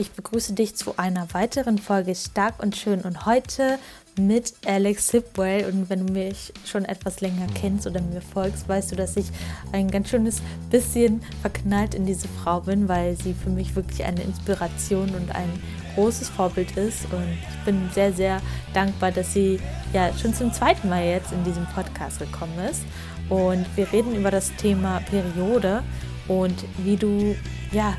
[0.00, 3.80] Ich begrüße dich zu einer weiteren Folge Stark und Schön und heute
[4.16, 5.64] mit Alex Hipwell.
[5.64, 9.26] Und wenn du mich schon etwas länger kennst oder mir folgst, weißt du, dass ich
[9.72, 10.40] ein ganz schönes
[10.70, 15.50] bisschen verknallt in diese Frau bin, weil sie für mich wirklich eine Inspiration und ein
[15.96, 17.04] großes Vorbild ist.
[17.06, 18.40] Und ich bin sehr, sehr
[18.74, 19.58] dankbar, dass sie
[19.92, 22.82] ja schon zum zweiten Mal jetzt in diesem Podcast gekommen ist.
[23.28, 25.82] Und wir reden über das Thema Periode
[26.28, 26.54] und
[26.84, 27.34] wie du
[27.72, 27.96] ja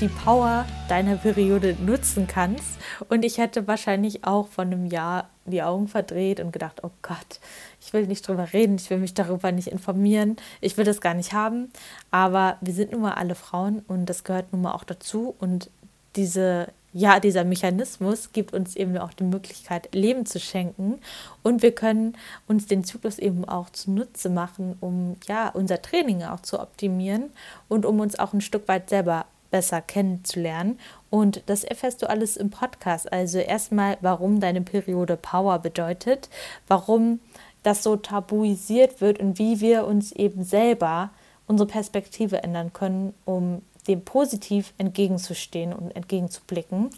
[0.00, 2.78] die Power deiner Periode nutzen kannst.
[3.08, 7.40] Und ich hätte wahrscheinlich auch von einem Jahr die Augen verdreht und gedacht, oh Gott,
[7.80, 11.14] ich will nicht drüber reden, ich will mich darüber nicht informieren, ich will das gar
[11.14, 11.70] nicht haben.
[12.10, 15.34] Aber wir sind nun mal alle Frauen und das gehört nun mal auch dazu.
[15.38, 15.70] Und
[16.16, 20.98] diese ja, dieser Mechanismus gibt uns eben auch die Möglichkeit, Leben zu schenken.
[21.44, 22.16] Und wir können
[22.48, 27.30] uns den Zyklus eben auch zunutze machen, um ja unser Training auch zu optimieren
[27.68, 30.78] und um uns auch ein Stück weit selber besser kennenzulernen.
[31.10, 33.12] Und das erfährst du alles im Podcast.
[33.12, 36.28] Also erstmal, warum deine Periode Power bedeutet,
[36.68, 37.20] warum
[37.62, 41.10] das so tabuisiert wird und wie wir uns eben selber
[41.46, 46.90] unsere Perspektive ändern können, um dem positiv entgegenzustehen und entgegenzublicken.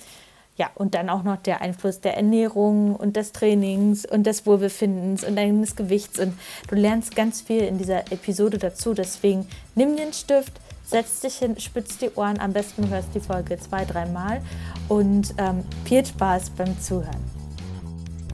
[0.58, 5.24] Ja, und dann auch noch der Einfluss der Ernährung und des Trainings und des Wohlbefindens
[5.24, 6.18] und deines Gewichts.
[6.20, 8.92] Und du lernst ganz viel in dieser Episode dazu.
[8.92, 10.52] Deswegen nimm den Stift,
[10.92, 12.38] setz dich hin, spitz die Ohren.
[12.38, 14.40] Am besten hörst die Folge zwei, dreimal.
[14.88, 17.24] Und ähm, viel Spaß beim Zuhören.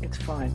[0.03, 0.53] It's fine.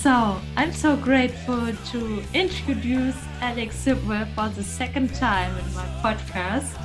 [0.00, 6.76] So, I'm so grateful to introduce Alex Hipwell for the second time in my podcast.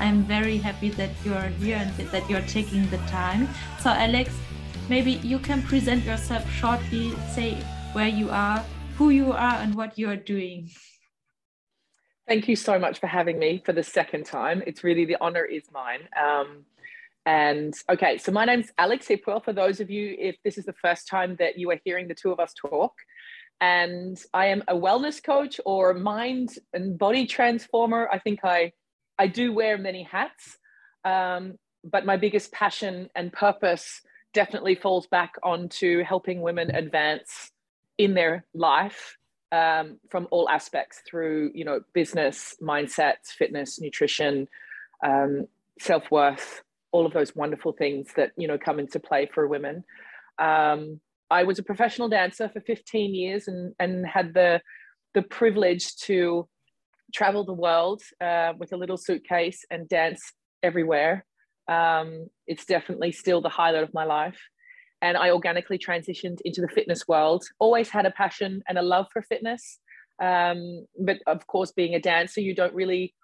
[0.00, 3.46] I'm very happy that you're here and that you're taking the time.
[3.82, 4.30] So, Alex,
[4.88, 7.56] maybe you can present yourself shortly, say
[7.92, 8.64] where you are,
[8.96, 10.70] who you are, and what you're doing.
[12.32, 14.62] Thank you so much for having me for the second time.
[14.66, 16.08] It's really the honor is mine.
[16.18, 16.64] Um,
[17.26, 19.44] and okay, so my name's Alex Hipwell.
[19.44, 22.14] For those of you, if this is the first time that you are hearing the
[22.14, 22.94] two of us talk,
[23.60, 28.08] and I am a wellness coach or mind and body transformer.
[28.10, 28.72] I think I
[29.18, 30.56] I do wear many hats,
[31.04, 34.00] um, but my biggest passion and purpose
[34.32, 37.50] definitely falls back onto helping women advance
[37.98, 39.18] in their life
[39.52, 44.48] um, from all aspects through you know business mindsets fitness nutrition
[45.04, 45.46] um,
[45.78, 49.84] self-worth all of those wonderful things that you know come into play for women
[50.38, 54.60] um, i was a professional dancer for 15 years and and had the
[55.14, 56.48] the privilege to
[57.12, 61.24] travel the world uh, with a little suitcase and dance everywhere.
[61.68, 64.38] Um, it's definitely still the highlight of my life.
[65.02, 67.44] And I organically transitioned into the fitness world.
[67.58, 69.78] Always had a passion and a love for fitness.
[70.22, 73.14] Um, but of course, being a dancer, you don't really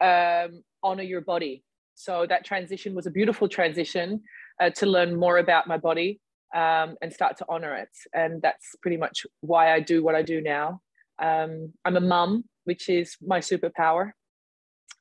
[0.00, 1.62] um, honor your body.
[1.94, 4.22] So that transition was a beautiful transition
[4.60, 6.20] uh, to learn more about my body
[6.54, 7.90] um, and start to honor it.
[8.14, 10.80] And that's pretty much why I do what I do now.
[11.18, 14.10] Um, I'm a mum which is my superpower.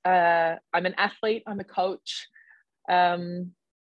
[0.06, 2.28] Uh, I'm an athlete, I'm a coach.
[2.88, 3.52] Um,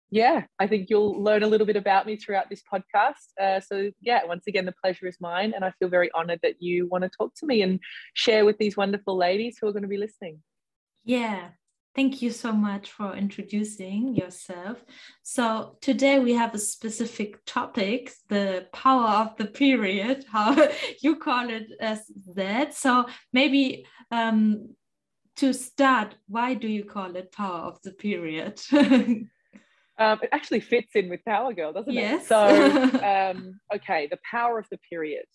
[0.09, 3.33] yeah, I think you'll learn a little bit about me throughout this podcast.
[3.39, 5.53] Uh, so, yeah, once again, the pleasure is mine.
[5.55, 7.79] And I feel very honored that you want to talk to me and
[8.13, 10.41] share with these wonderful ladies who are going to be listening.
[11.03, 11.49] Yeah,
[11.97, 14.77] Thank you so much for introducing yourself.
[15.23, 20.69] So today we have a specific topic, the power of the period, how
[21.01, 22.03] you call it as
[22.35, 22.75] that.
[22.75, 24.75] So maybe um,
[25.37, 28.61] to start, why do you call it power of the period?
[29.99, 32.23] um, it actually fits in with Power Girl, doesn't yes.
[32.23, 32.27] it?
[32.27, 32.41] So,
[33.31, 35.25] um, okay, the power of the period.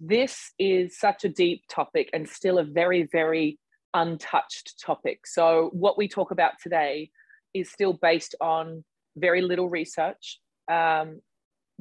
[0.00, 3.58] This is such a deep topic and still a very, very
[3.94, 5.26] untouched topic.
[5.26, 7.10] So, what we talk about today
[7.54, 8.84] is still based on
[9.16, 10.38] very little research
[10.70, 11.20] um,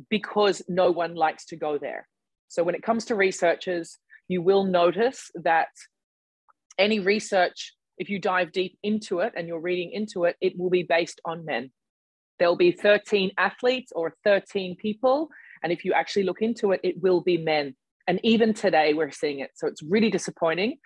[0.09, 2.07] because no one likes to go there.
[2.47, 5.69] So, when it comes to researchers, you will notice that
[6.77, 10.69] any research, if you dive deep into it and you're reading into it, it will
[10.69, 11.71] be based on men.
[12.39, 15.29] There'll be 13 athletes or 13 people.
[15.63, 17.75] And if you actually look into it, it will be men.
[18.07, 19.51] And even today, we're seeing it.
[19.55, 20.77] So it's really disappointing.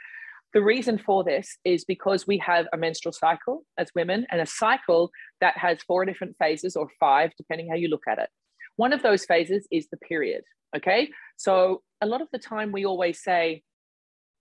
[0.53, 4.45] The reason for this is because we have a menstrual cycle as women and a
[4.45, 8.29] cycle that has four different phases or five, depending how you look at it.
[8.75, 10.43] One of those phases is the period.
[10.75, 11.09] Okay.
[11.37, 13.63] So a lot of the time we always say,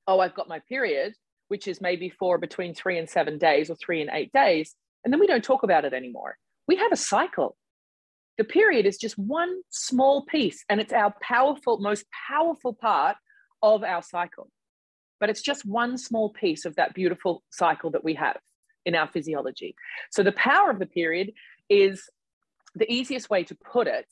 [0.07, 1.15] Oh, I've got my period,
[1.51, 4.75] which is maybe for between three and seven days or three and eight days.
[5.05, 6.37] And then we don't talk about it anymore.
[6.67, 7.57] We have a cycle.
[8.39, 13.17] The period is just one small piece, and it's our powerful, most powerful part
[13.63, 14.49] of our cycle
[15.21, 18.39] but it's just one small piece of that beautiful cycle that we have.
[18.87, 19.75] in our physiology.
[20.11, 21.35] So the power of the period
[21.69, 22.03] is
[22.75, 24.07] the easiest way to put it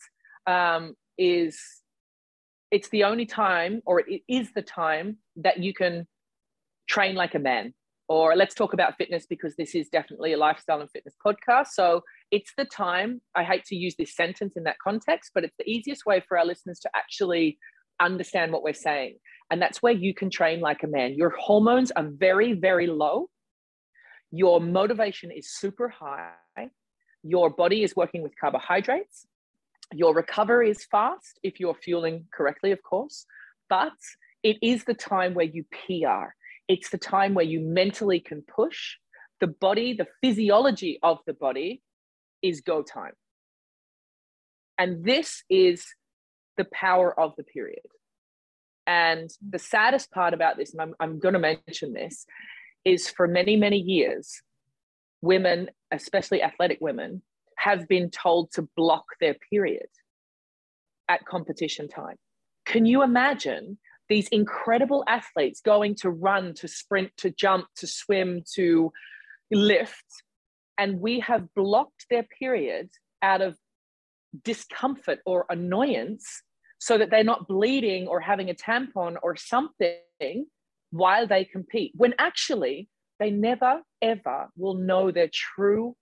[0.47, 1.59] um, is
[2.71, 6.07] it's the only time, or it is the time that you can
[6.89, 7.75] train like a man.
[8.09, 11.69] Or let's talk about fitness because this is definitely a lifestyle and fitness podcast.
[11.75, 13.21] So it's the time.
[13.35, 16.39] I hate to use this sentence in that context, but it's the easiest way for
[16.39, 17.59] our listeners to actually
[18.01, 19.19] understand what we're saying.
[19.51, 21.15] And that's where you can train like a man.
[21.15, 23.29] Your hormones are very, very low.
[24.31, 26.33] Your motivation is super high.
[27.23, 29.27] Your body is working with carbohydrates.
[29.93, 33.27] Your recovery is fast if you're fueling correctly, of course.
[33.69, 33.93] But
[34.43, 36.33] it is the time where you PR.
[36.69, 38.97] It's the time where you mentally can push.
[39.41, 41.83] The body, the physiology of the body
[42.43, 43.15] is go time.
[44.77, 45.87] And this is
[46.57, 47.87] the power of the period.
[48.87, 49.37] And mm.
[49.51, 52.27] the saddest part about this, and I'm, I'm going to mention this,
[52.85, 54.41] is for many, many years,
[55.21, 57.23] women, especially athletic women,
[57.57, 59.89] have been told to block their period
[61.09, 62.17] at competition time.
[62.65, 68.43] Can you imagine these incredible athletes going to run, to sprint, to jump, to swim,
[68.55, 68.93] to
[69.51, 70.05] lift,
[70.79, 72.89] and we have blocked their period
[73.23, 73.57] out of
[74.45, 76.43] discomfort or annoyance
[76.79, 80.47] so that they're not bleeding or having a tampon or something
[80.91, 82.89] while they compete, when actually
[83.19, 85.97] they never ever will know their true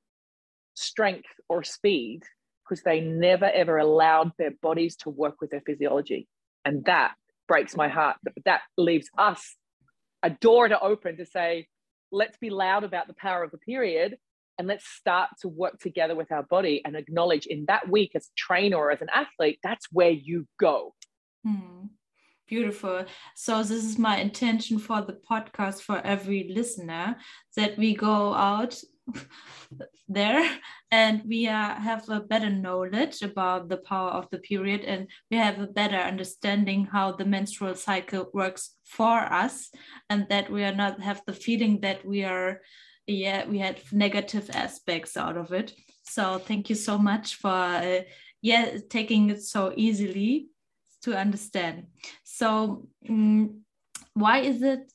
[0.75, 2.21] strength or speed
[2.63, 6.29] because they never ever allowed their bodies to work with their physiology.
[6.65, 7.15] And that
[7.49, 8.17] breaks my heart.
[8.23, 9.57] But that leaves us
[10.23, 11.69] a door to open to say,
[12.13, 14.17] let's be loud about the power of the period
[14.59, 18.27] and let's start to work together with our body and acknowledge in that week as
[18.27, 20.95] a trainer or as an athlete that's where you go
[21.45, 21.87] hmm.
[22.47, 23.05] beautiful
[23.35, 27.17] so this is my intention for the podcast for every listener
[27.57, 28.81] that we go out
[30.09, 30.49] there.
[30.91, 35.37] And we uh, have a better knowledge about the power of the period and we
[35.37, 39.71] have a better understanding how the menstrual cycle works for us
[40.09, 42.61] and that we are not have the feeling that we are
[43.09, 45.73] yeah we had negative aspects out of it.
[46.03, 48.01] So thank you so much for uh,
[48.43, 50.49] yeah taking it so easily
[51.03, 51.87] to understand.
[52.25, 53.63] So um,
[54.15, 54.93] why is it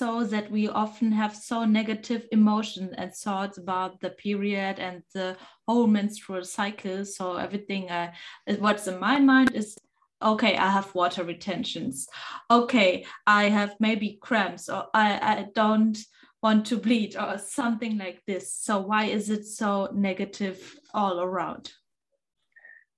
[0.00, 5.36] so that we often have so negative emotions and thoughts about the period and the
[5.68, 8.10] whole menstrual cycle so everything uh,
[8.58, 9.76] what's in my mind is
[10.22, 12.08] okay i have water retentions
[12.50, 15.98] okay i have maybe cramps or i, I don't
[16.42, 18.54] want to bleed or something like this.
[18.54, 21.72] So why is it so negative all around?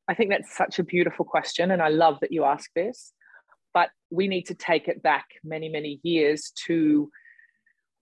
[0.08, 3.12] I think that's such a beautiful question, and I love that you ask this.
[3.74, 7.10] But we need to take it back many, many years to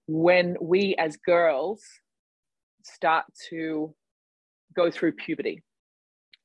[0.07, 1.85] when we as girls
[2.85, 3.95] start to
[4.75, 5.63] go through puberty.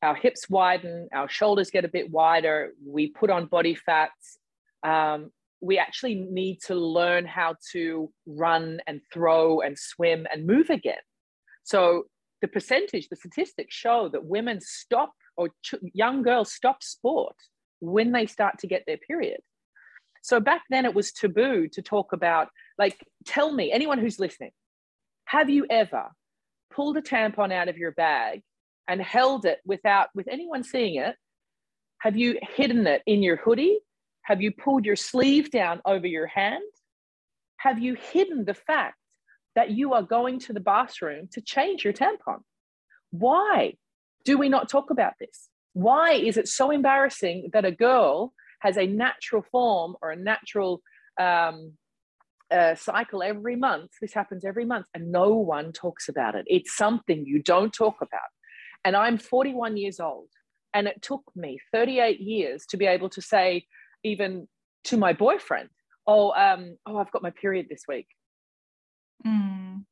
[0.02, 4.38] Our hips widen, our shoulders get a bit wider, we put on body fats,
[4.84, 5.32] um,
[5.62, 11.02] we actually need to learn how to run and throw and swim and move again.
[11.64, 12.04] So
[12.42, 17.36] the percentage, the statistics show that women stop or ch- young girls stop sport
[17.86, 19.42] when they start to get their period.
[20.22, 24.52] So back then it was taboo to talk about, like, tell me, anyone who's listening,
[25.26, 26.06] have you ever
[26.74, 28.42] pulled a tampon out of your bag
[28.88, 31.16] and held it without, with anyone seeing it?
[32.00, 33.80] Have you hidden it in your hoodie
[34.26, 36.64] have you pulled your sleeve down over your hand?
[37.58, 38.98] Have you hidden the fact
[39.54, 42.40] that you are going to the bathroom to change your tampon?
[43.12, 43.76] Why
[44.24, 45.48] do we not talk about this?
[45.76, 50.82] Why is it so embarrassing that a girl has a natural form or a natural
[51.20, 51.74] um,
[52.50, 53.92] uh, cycle every month?
[54.02, 56.46] This happens every month, and no one talks about it.
[56.48, 58.32] It's something you don't talk about.
[58.84, 60.30] And I'm 41 years old,
[60.74, 63.66] and it took me 38 years to be able to say,
[64.04, 64.48] even
[64.86, 65.70] to my boyfriend
[66.08, 68.08] oh um oh i've got my period this week
[69.26, 69.84] mm.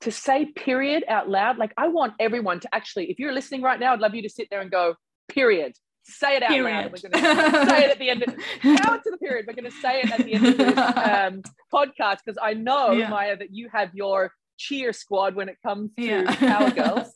[0.00, 3.80] to say period out loud like i want everyone to actually if you're listening right
[3.80, 4.94] now i'd love you to sit there and go
[5.28, 5.72] period
[6.04, 6.64] say it out period.
[6.64, 8.28] loud we're going to say it at the end of
[8.82, 11.42] power to the period we're going to say it at the end of this um,
[11.72, 13.08] podcast because i know yeah.
[13.08, 16.34] maya that you have your cheer squad when it comes to yeah.
[16.36, 17.12] power girls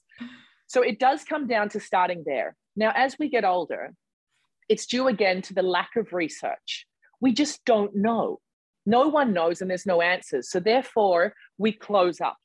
[0.68, 3.92] so it does come down to starting there now as we get older
[4.68, 6.86] it's due again to the lack of research.
[7.20, 8.40] We just don't know.
[8.84, 10.50] No one knows and there's no answers.
[10.50, 12.36] So therefore, we close up.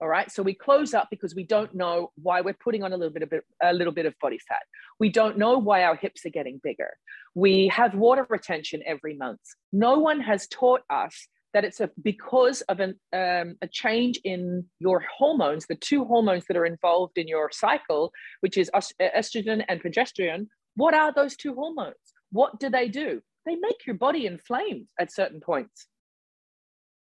[0.00, 0.30] All right.
[0.30, 3.24] So we close up because we don't know why we're putting on a little bit
[3.24, 4.62] of a little bit of body fat.
[5.00, 6.90] We don't know why our hips are getting bigger.
[7.34, 9.40] We have water retention every month.
[9.72, 14.66] No one has taught us that it's a because of an, um, a change in
[14.78, 19.82] your hormones, the two hormones that are involved in your cycle, which is estrogen and
[19.82, 20.46] progesterone.
[20.76, 21.96] What are those two hormones?
[22.30, 23.20] What do they do?
[23.46, 25.88] They make your body inflamed at certain points.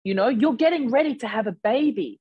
[0.04, 2.20] You know, you're getting ready to have a baby.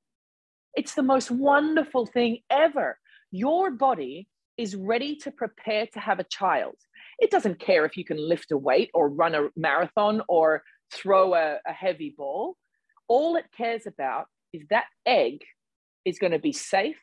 [0.75, 2.99] It's the most wonderful thing ever.
[3.31, 6.75] Your body is ready to prepare to have a child.
[7.19, 11.35] It doesn't care if you can lift a weight or run a marathon or throw
[11.35, 12.57] a, a heavy ball.
[13.09, 15.45] All it cares about is that egg
[16.05, 17.01] is going to be safe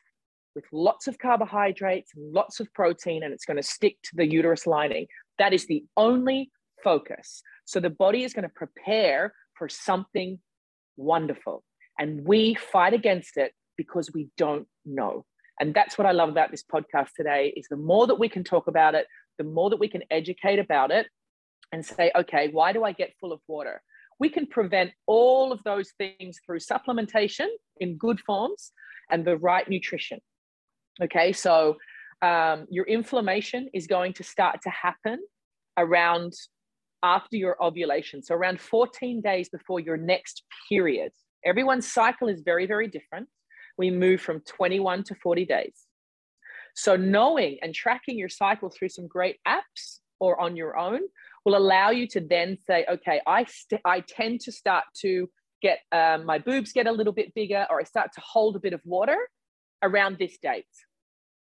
[0.54, 4.66] with lots of carbohydrates lots of protein, and it's going to stick to the uterus
[4.66, 5.06] lining.
[5.38, 6.50] That is the only
[6.82, 7.42] focus.
[7.66, 10.38] So the body is going to prepare for something
[10.96, 11.62] wonderful.
[11.98, 15.24] And we fight against it because we don't know.
[15.60, 18.44] And that's what I love about this podcast today is the more that we can
[18.44, 19.06] talk about it,
[19.38, 21.06] the more that we can educate about it
[21.72, 23.82] and say, okay, why do I get full of water?
[24.18, 27.48] We can prevent all of those things through supplementation
[27.78, 28.72] in good forms
[29.10, 30.20] and the right nutrition.
[31.02, 31.76] Okay, so
[32.22, 35.20] um, your inflammation is going to start to happen
[35.76, 36.32] around
[37.02, 38.22] after your ovulation.
[38.22, 41.12] So, around 14 days before your next period.
[41.44, 43.28] Everyone's cycle is very, very different.
[43.78, 45.84] We move from 21 to 40 days.
[46.74, 51.00] So, knowing and tracking your cycle through some great apps or on your own
[51.44, 55.28] will allow you to then say, okay, I, st- I tend to start to
[55.62, 58.60] get um, my boobs get a little bit bigger, or I start to hold a
[58.60, 59.16] bit of water
[59.82, 60.64] around this date.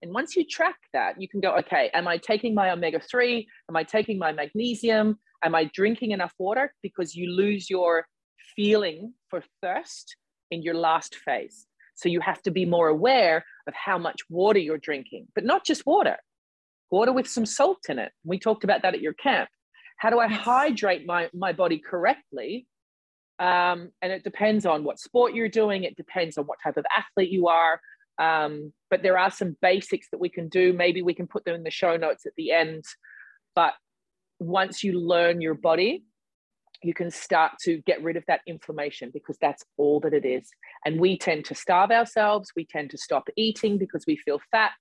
[0.03, 3.47] And once you track that, you can go, okay, am I taking my omega 3?
[3.71, 5.19] Am I taking my magnesium?
[5.43, 6.75] Am I drinking enough water?
[6.83, 8.07] Because you lose your
[8.55, 10.17] feeling for thirst
[10.51, 11.67] in your last phase.
[11.95, 15.65] So you have to be more aware of how much water you're drinking, but not
[15.65, 16.17] just water,
[16.91, 18.13] water with some salt in it.
[18.25, 19.49] We talked about that at your camp.
[19.99, 22.67] How do I hydrate my, my body correctly?
[23.39, 26.85] Um, and it depends on what sport you're doing, it depends on what type of
[26.97, 27.81] athlete you are.
[28.19, 30.73] Um, but there are some basics that we can do.
[30.73, 32.85] Maybe we can put them in the show notes at the end.
[33.55, 33.75] But
[34.39, 36.05] once you learn your body,
[36.83, 40.49] you can start to get rid of that inflammation because that's all that it is.
[40.85, 44.73] And we tend to starve ourselves, we tend to stop eating because we feel fat.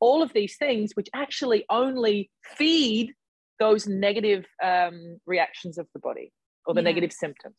[0.00, 3.14] All of these things, which actually only feed
[3.58, 6.32] those negative um, reactions of the body
[6.66, 6.84] or the yeah.
[6.84, 7.56] negative symptoms.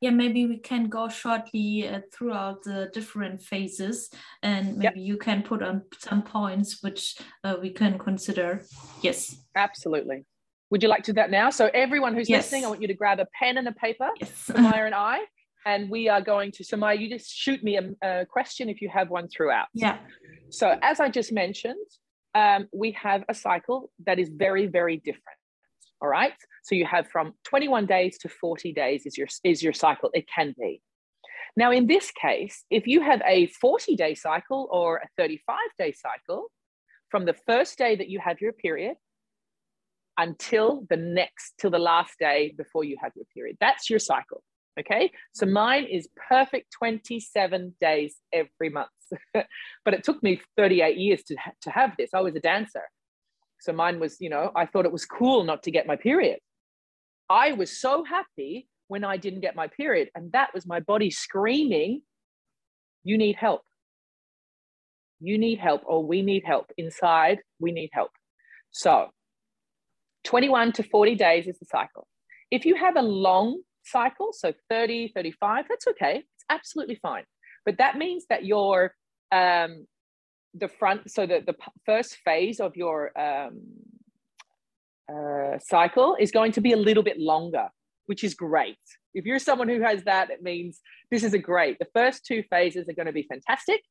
[0.00, 4.08] Yeah, maybe we can go shortly uh, throughout the different phases,
[4.42, 4.94] and maybe yep.
[4.96, 8.64] you can put on some points which uh, we can consider.
[9.02, 10.24] Yes, absolutely.
[10.70, 11.50] Would you like to do that now?
[11.50, 12.44] So everyone who's yes.
[12.44, 14.46] listening, I want you to grab a pen and a paper, yes.
[14.46, 15.20] Samaya and I,
[15.66, 18.80] and we are going to, So, Samaya, you just shoot me a, a question if
[18.80, 19.66] you have one throughout.
[19.74, 19.98] Yeah.
[20.50, 21.86] So as I just mentioned,
[22.34, 25.38] um, we have a cycle that is very, very different.
[26.00, 26.32] All right.
[26.62, 30.10] So you have from 21 days to 40 days is your, is your cycle.
[30.14, 30.80] It can be.
[31.56, 35.92] Now, in this case, if you have a 40 day cycle or a 35 day
[35.92, 36.46] cycle,
[37.10, 38.94] from the first day that you have your period
[40.20, 43.56] until the next, till the last day before you have your period.
[43.58, 44.42] That's your cycle.
[44.78, 45.10] Okay.
[45.32, 48.88] So mine is perfect 27 days every month.
[49.34, 52.10] but it took me 38 years to, to have this.
[52.14, 52.82] I was a dancer.
[53.60, 56.38] So mine was, you know, I thought it was cool not to get my period.
[57.28, 60.10] I was so happy when I didn't get my period.
[60.14, 62.02] And that was my body screaming,
[63.04, 63.62] You need help.
[65.20, 66.72] You need help, or we need help.
[66.78, 68.10] Inside, we need help.
[68.70, 69.10] So
[70.24, 72.06] 21 to 40 days is the cycle.
[72.50, 76.16] If you have a long cycle, so 30, 35, that's okay.
[76.18, 77.24] It's absolutely fine.
[77.64, 78.94] But that means that your
[79.32, 79.86] um,
[80.54, 81.54] the front, so the, the
[81.86, 83.60] first phase of your um,
[85.08, 87.68] uh, cycle is going to be a little bit longer,
[88.06, 88.78] which is great.
[89.14, 91.78] If you're someone who has that, it means this is a great.
[91.78, 93.82] The first two phases are going to be fantastic.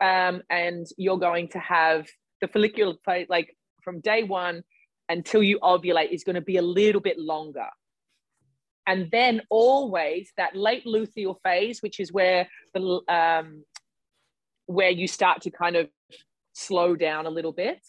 [0.00, 2.06] Um, and you're going to have
[2.42, 4.62] the follicular phase, like from day one
[5.08, 7.68] until you ovulate is going to be a little bit longer.
[8.86, 13.64] And then always that late luteal phase, which is where the um,
[14.66, 15.88] where you start to kind of
[16.52, 17.80] slow down a little bit,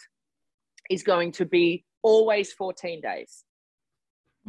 [0.90, 3.44] is going to be always 14 days.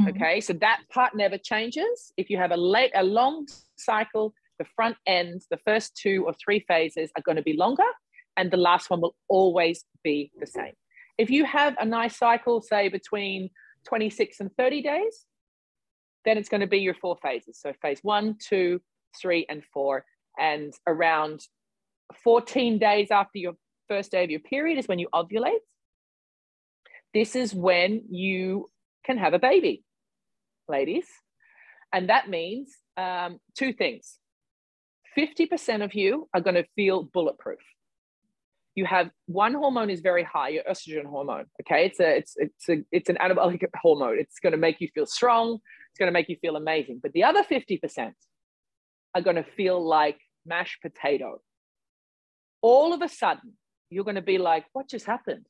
[0.00, 0.10] Mm-hmm.
[0.10, 2.12] Okay, so that part never changes.
[2.16, 3.46] If you have a late, a long
[3.76, 7.90] cycle, the front end, the first two or three phases are going to be longer,
[8.37, 10.75] and the last one will always be the same.
[11.18, 13.50] If you have a nice cycle, say between
[13.88, 15.26] 26 and 30 days,
[16.25, 17.58] then it's going to be your four phases.
[17.60, 18.80] So phase one, two,
[19.20, 20.04] three, and four.
[20.38, 21.40] And around
[22.22, 23.54] 14 days after your
[23.88, 25.60] first day of your period is when you ovulate.
[27.14, 28.70] This is when you
[29.04, 29.84] can have a baby,
[30.68, 31.06] ladies.
[31.92, 34.18] And that means um, two things
[35.16, 37.58] 50% of you are going to feel bulletproof.
[38.78, 41.47] You have one hormone is very high, your estrogen hormone.
[41.61, 44.16] Okay, it's a it's it's a it's an anabolic hormone.
[44.25, 45.47] It's going to make you feel strong.
[45.90, 47.00] It's going to make you feel amazing.
[47.02, 48.12] But the other 50%
[49.14, 51.40] are going to feel like mashed potato.
[52.62, 53.54] All of a sudden,
[53.90, 55.47] you're going to be like, what just happened?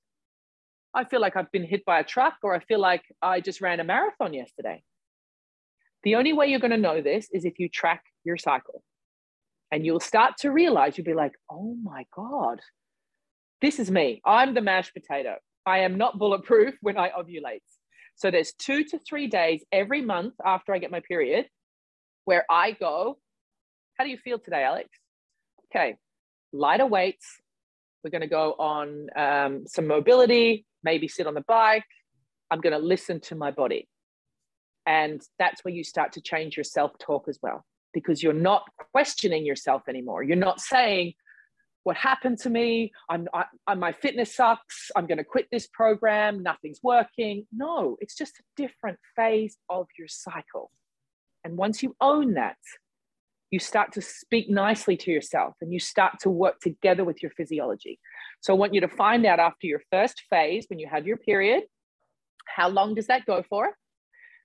[0.95, 3.61] I feel like I've been hit by a truck, or I feel like I just
[3.61, 4.83] ran a marathon yesterday.
[6.03, 8.83] The only way you're going to know this is if you track your cycle.
[9.71, 12.61] And you'll start to realize, you'll be like, oh my God,
[13.61, 14.21] this is me.
[14.25, 15.37] I'm the mashed potato.
[15.67, 17.61] I am not bulletproof when I ovulate.
[18.17, 21.47] So there's two to three days every month after I get my period
[22.25, 23.19] where I go,
[23.97, 24.89] how do you feel today, Alex?
[25.67, 25.97] Okay,
[26.53, 27.27] lighter weights.
[28.03, 31.85] We're going to go on um, some mobility, maybe sit on the bike.
[32.51, 33.89] I'm going to listen to my body.
[34.87, 38.63] And that's where you start to change your self talk as well, because you're not
[38.93, 40.23] questioning yourself anymore.
[40.23, 41.15] You're not saying,
[41.85, 42.93] what happened to me?
[43.09, 44.91] I'm, I, I, my fitness sucks.
[44.97, 46.43] I'm going to quit this program.
[46.43, 47.47] Nothing's working.
[47.53, 50.71] No, it's just a different phase of your cycle.
[51.45, 52.57] And once you own that,
[53.51, 57.33] you start to speak nicely to yourself and you start to work together with your
[57.33, 57.99] physiology.
[58.41, 61.17] So I want you to find out after your first phase, when you have your
[61.17, 61.63] period,
[62.47, 63.71] how long does that go for?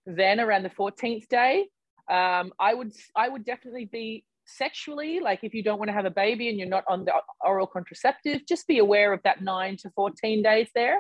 [0.06, 1.66] Then around the 14th day,
[2.10, 6.06] um, I would I would definitely be sexually like if you don't want to have
[6.06, 9.78] a baby and you're not on the oral contraceptive, just be aware of that nine
[9.78, 11.00] to 14 days there.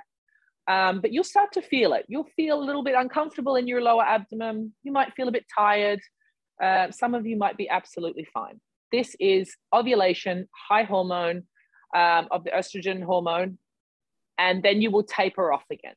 [0.68, 2.06] Um, but you'll start to feel it.
[2.08, 4.74] You'll feel a little bit uncomfortable in your lower abdomen.
[4.84, 6.00] You might feel a bit tired.
[6.62, 8.62] Uh, some of you might be absolutely fine.
[8.92, 11.44] This is ovulation, high hormone
[11.96, 13.58] um, of the estrogen hormone,
[14.38, 15.96] and then you will taper off again.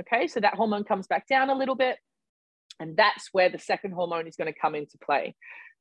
[0.00, 1.96] Okay, so that hormone comes back down a little bit,
[2.80, 5.34] and that's where the second hormone is going to come into play.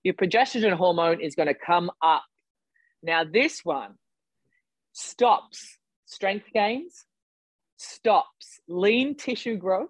[0.03, 2.23] Your progesterone hormone is going to come up.
[3.03, 3.95] Now, this one
[4.93, 7.05] stops strength gains,
[7.77, 9.89] stops lean tissue growth,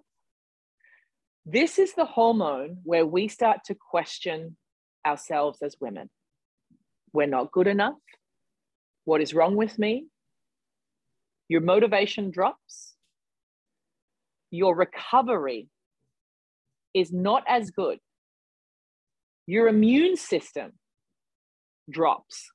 [1.44, 4.56] this is the hormone where we start to question
[5.04, 6.08] ourselves as women.
[7.12, 7.98] We're not good enough.
[9.04, 10.06] What is wrong with me?
[11.48, 12.94] Your motivation drops.
[14.52, 15.68] Your recovery
[16.94, 17.98] is not as good.
[19.52, 20.72] Your immune system
[21.90, 22.50] drops.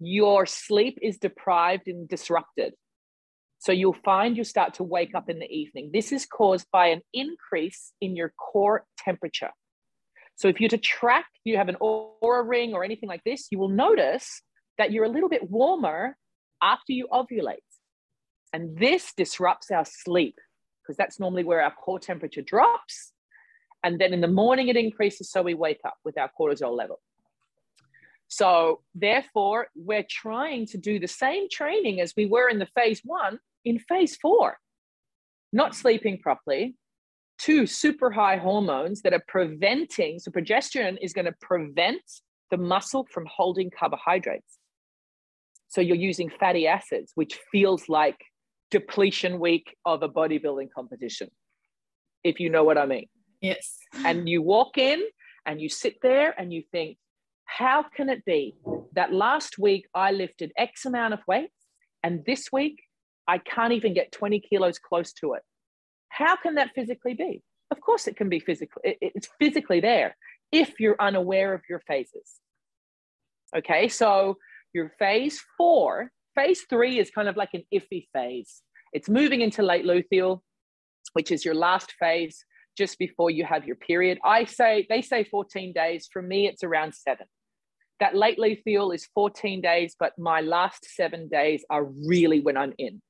[0.00, 2.72] Your sleep is deprived and disrupted.
[3.58, 5.90] So you'll find you start to wake up in the evening.
[5.92, 9.50] This is caused by an increase in your core temperature.
[10.36, 13.58] So if you're to track, you have an Oura ring or anything like this, you
[13.58, 14.40] will notice
[14.78, 16.16] that you're a little bit warmer
[16.62, 17.68] after you ovulate.
[18.54, 20.38] And this disrupts our sleep
[20.82, 23.12] because that's normally where our core temperature drops.
[23.84, 25.30] And then in the morning, it increases.
[25.30, 27.00] So we wake up with our cortisol level.
[28.28, 33.02] So, therefore, we're trying to do the same training as we were in the phase
[33.04, 34.56] one in phase four,
[35.52, 36.74] not sleeping properly,
[37.38, 42.00] two super high hormones that are preventing, so progesterone is going to prevent
[42.50, 44.58] the muscle from holding carbohydrates.
[45.68, 48.18] So you're using fatty acids, which feels like
[48.70, 51.28] depletion week of a bodybuilding competition,
[52.24, 53.08] if you know what I mean.
[53.42, 53.78] Yes.
[54.04, 55.02] And you walk in
[55.44, 56.96] and you sit there and you think,
[57.44, 58.54] how can it be
[58.94, 61.50] that last week I lifted X amount of weight
[62.02, 62.82] and this week
[63.26, 65.42] I can't even get 20 kilos close to it.
[66.08, 67.42] How can that physically be?
[67.70, 70.16] Of course, it can be physically, it's physically there
[70.50, 72.40] if you're unaware of your phases.
[73.56, 74.36] Okay, so
[74.72, 78.62] your phase four, phase three is kind of like an iffy phase.
[78.92, 80.40] It's moving into late luteal,
[81.12, 82.44] which is your last phase
[82.76, 84.18] just before you have your period.
[84.24, 86.08] I say, they say 14 days.
[86.12, 87.26] For me, it's around seven.
[88.00, 92.72] That late luteal is 14 days, but my last seven days are really when I'm
[92.78, 93.00] in.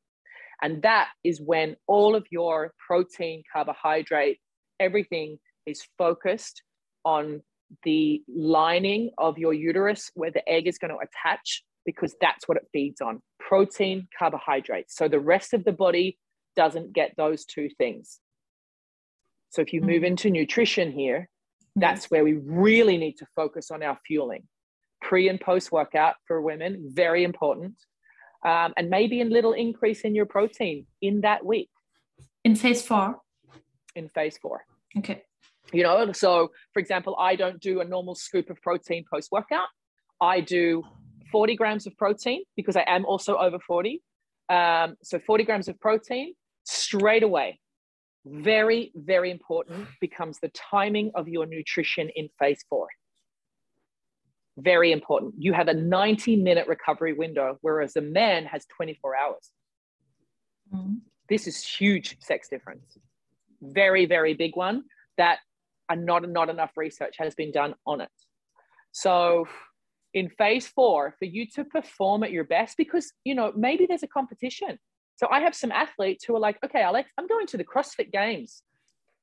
[0.63, 4.39] And that is when all of your protein, carbohydrate,
[4.79, 6.63] everything is focused
[7.05, 7.43] on
[7.85, 12.57] the lining of your uterus where the egg is going to attach because that's what
[12.57, 14.95] it feeds on protein, carbohydrates.
[14.97, 16.19] So the rest of the body
[16.55, 18.21] doesn't get those two things.
[19.53, 20.09] So if you move mm.
[20.09, 21.29] into nutrition here,
[21.77, 24.43] that's where we really need to focus on our fueling.
[25.01, 27.77] Pre and post workout for women, very important
[28.45, 31.71] um, and maybe a little increase in your protein in that week.
[32.45, 33.19] In phase four?
[33.95, 34.65] In phase four.
[34.99, 35.23] Okay.
[35.73, 39.69] You know, so for example, I don't do a normal scoop of protein post workout.
[40.21, 40.83] I do
[41.31, 44.03] 40 grams of protein because I am also over 40.
[44.49, 46.35] Um, so 40 grams of protein
[46.65, 47.61] straight away.
[48.25, 52.89] Very, very important becomes the timing of your nutrition in phase four.
[54.57, 55.35] Very important.
[55.39, 59.51] You have a 90 minute recovery window, whereas a man has 24 hours.
[60.73, 60.95] Mm-hmm.
[61.29, 62.97] This is huge sex difference.
[63.61, 64.85] Very, very big one
[65.17, 65.39] that
[65.89, 68.11] and not, not enough research has been done on it.
[68.93, 69.47] So
[70.15, 74.03] in phase four, for you to perform at your best, because you know, maybe there's
[74.03, 74.79] a competition
[75.23, 78.11] so I have some athletes who are like, okay, Alex, I'm going to the CrossFit
[78.11, 78.65] Games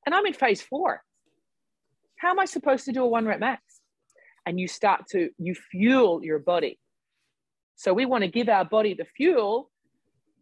[0.06, 1.02] and I'm in phase four.
[2.16, 3.62] How am I supposed to do a one rep max?
[4.46, 6.78] And you start to, you fuel your body.
[7.76, 9.70] So we want to give our body the fuel.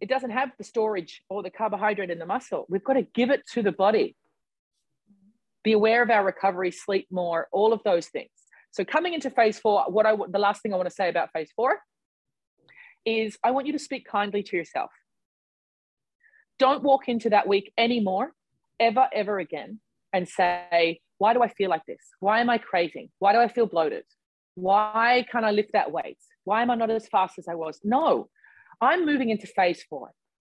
[0.01, 2.64] It doesn't have the storage or the carbohydrate in the muscle.
[2.68, 4.14] We've got to give it to the body.
[5.64, 8.31] Be aware of our recovery, sleep more, all of those things.
[8.71, 11.33] So coming into phase four, what I the last thing I want to say about
[11.33, 11.81] phase four
[13.05, 14.92] is I want you to speak kindly to yourself.
[16.59, 18.33] Don't walk into that week anymore,
[18.81, 19.81] ever, ever again,
[20.12, 22.01] and say, why do I feel like this?
[22.21, 23.11] Why am I craving?
[23.18, 24.05] Why do I feel bloated?
[24.55, 26.18] Why can't I lift that weight?
[26.44, 27.79] Why am I not as fast as I was?
[27.85, 28.29] No,
[28.81, 30.11] I'm moving into phase four.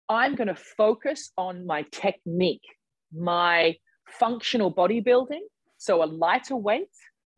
[0.10, 2.64] I'm going to focus on my technique,
[3.14, 3.76] my
[4.08, 5.42] functional bodybuilding.
[5.78, 6.88] So a lighter weight,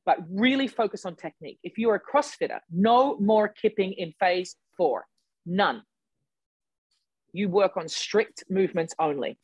[0.05, 1.59] but really focus on technique.
[1.63, 5.05] If you're a CrossFitter, no more kipping in phase four,
[5.45, 5.81] none
[7.33, 9.37] you work on strict movements only.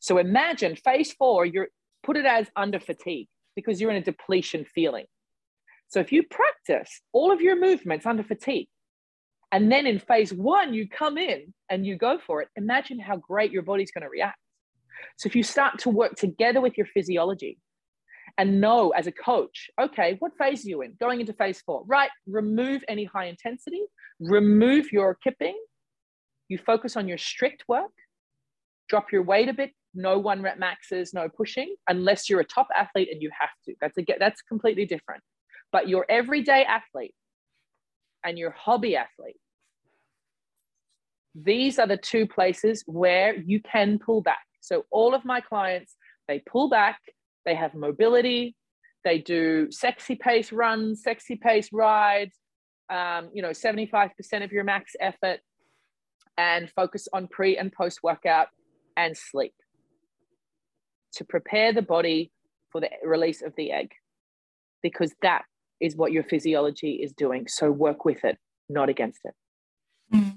[0.00, 1.68] So imagine phase four, you're
[2.02, 5.06] put it as under fatigue because you're in a depletion feeling.
[5.88, 8.68] So if you practice all of your movements under fatigue,
[9.52, 13.16] and then in phase one, you come in and you go for it, imagine how
[13.16, 14.38] great your body's going to react.
[15.16, 17.58] So if you start to work together with your physiology
[18.38, 20.94] and know as a coach, okay, what phase are you in?
[21.00, 22.10] Going into phase four, right?
[22.26, 23.82] Remove any high intensity,
[24.20, 25.56] remove your kipping,
[26.48, 27.92] you focus on your strict work,
[28.88, 32.68] drop your weight a bit, no one rep maxes, no pushing, unless you're a top
[32.76, 33.74] athlete and you have to.
[33.80, 35.22] That's a, that's completely different.
[35.72, 37.14] But your everyday athlete
[38.24, 39.36] and your hobby athlete,
[41.34, 44.44] these are the two places where you can pull back.
[44.60, 45.94] So all of my clients,
[46.28, 46.98] they pull back,
[47.44, 48.56] they have mobility,
[49.04, 52.36] they do sexy pace runs, sexy pace rides,
[52.90, 54.10] um, you know, 75%
[54.44, 55.40] of your max effort,
[56.38, 58.48] and focus on pre and post workout
[58.96, 59.54] and sleep
[61.12, 62.30] to prepare the body
[62.70, 63.92] for the release of the egg
[64.82, 65.44] because that
[65.80, 67.46] is what your physiology is doing.
[67.48, 69.34] So work with it, not against it.
[70.14, 70.36] Mm.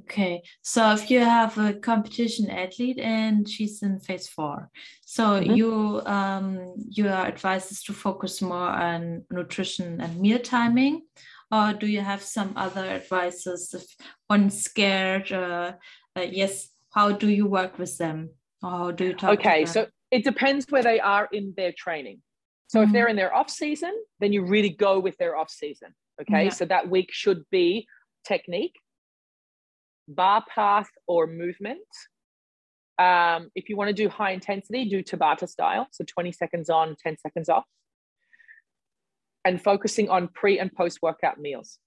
[0.00, 4.70] Okay, so if you have a competition athlete and she's in phase four,
[5.04, 5.52] so mm-hmm.
[5.52, 11.02] you um, your advice is to focus more on nutrition and meal timing,
[11.50, 13.74] or do you have some other advices?
[13.74, 13.84] If
[14.28, 15.72] one's scared uh,
[16.16, 18.30] uh, yes how do you work with them?
[18.62, 22.20] Or how do you talk okay so it depends where they are in their training.
[22.66, 22.88] So mm-hmm.
[22.88, 26.44] if they're in their off season then you really go with their off season okay?
[26.44, 26.50] Yeah.
[26.50, 27.86] so that week should be
[28.24, 28.76] technique
[30.10, 31.80] bar path or movement.
[32.98, 35.86] Um, if you want to do high intensity do tabata style.
[35.90, 37.64] So 20 seconds on 10 seconds off
[39.44, 41.78] and focusing on pre and post workout meals.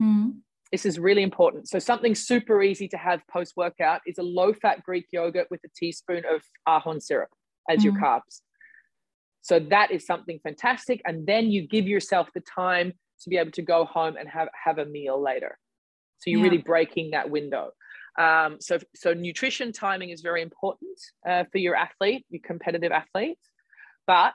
[0.00, 0.36] Mm.
[0.70, 1.68] This is really important.
[1.68, 5.60] So, something super easy to have post workout is a low fat Greek yogurt with
[5.64, 7.28] a teaspoon of ahorn syrup
[7.68, 7.84] as mm.
[7.84, 8.40] your carbs.
[9.42, 11.02] So, that is something fantastic.
[11.04, 14.48] And then you give yourself the time to be able to go home and have,
[14.64, 15.58] have a meal later.
[16.18, 16.44] So, you're yeah.
[16.44, 17.70] really breaking that window.
[18.18, 23.38] Um, so, so nutrition timing is very important uh, for your athlete, your competitive athlete.
[24.06, 24.34] But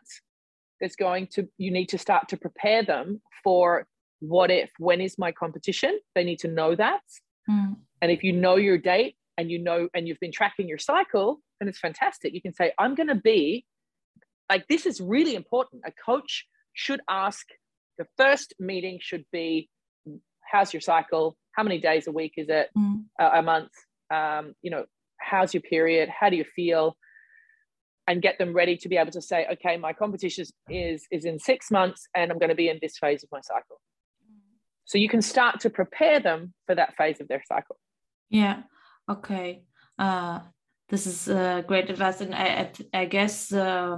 [0.80, 3.88] there's going to you need to start to prepare them for
[4.20, 6.00] what if when is my competition?
[6.16, 7.02] They need to know that.
[7.50, 7.78] Mm.
[8.02, 11.40] and if you know your date and you know and you've been tracking your cycle
[11.60, 12.34] then it's fantastic.
[12.34, 13.66] You can say i'm going to be
[14.50, 15.84] like this is really important.
[15.86, 17.46] A coach should ask
[17.98, 19.70] the first meeting should be
[20.52, 21.38] how's your cycle?
[21.54, 22.70] How many days a week is it?
[22.78, 23.06] Mm.
[23.20, 23.72] a, a month?
[24.14, 24.86] Um, you know
[25.20, 26.10] how's your period?
[26.10, 26.96] How do you feel
[28.08, 31.40] and get them ready to be able to say, okay, my competition is is in
[31.40, 33.80] six months, and I'm going to be in this phase of my cycle.
[34.86, 37.78] So you can start to prepare them for that phase of their cycle.
[38.30, 38.64] Yeah.
[39.10, 39.64] Okay.
[40.00, 40.40] Uh,
[40.90, 43.98] this is uh, great advice, and I, I guess uh,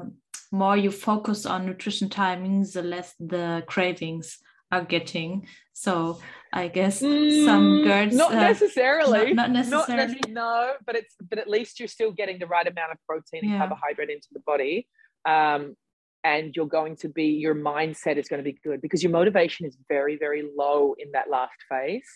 [0.52, 4.40] more you focus on nutrition timings, the less the cravings
[4.72, 5.48] are getting.
[5.74, 6.20] So
[6.52, 11.16] I guess mm, some girls not uh, necessarily, not, not necessarily, not no, but it's
[11.30, 13.58] but at least you're still getting the right amount of protein and yeah.
[13.60, 14.88] carbohydrate into the body,
[15.26, 15.76] um,
[16.24, 19.68] and you're going to be your mindset is going to be good because your motivation
[19.68, 22.08] is very very low in that last phase.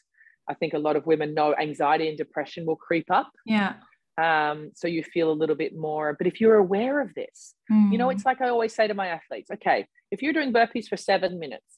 [0.50, 3.32] I think a lot of women know anxiety and depression will creep up.
[3.46, 3.76] Yeah.
[4.22, 6.16] Um, so you feel a little bit more.
[6.18, 7.92] But if you're aware of this, mm.
[7.92, 10.88] you know, it's like I always say to my athletes okay, if you're doing burpees
[10.88, 11.78] for seven minutes,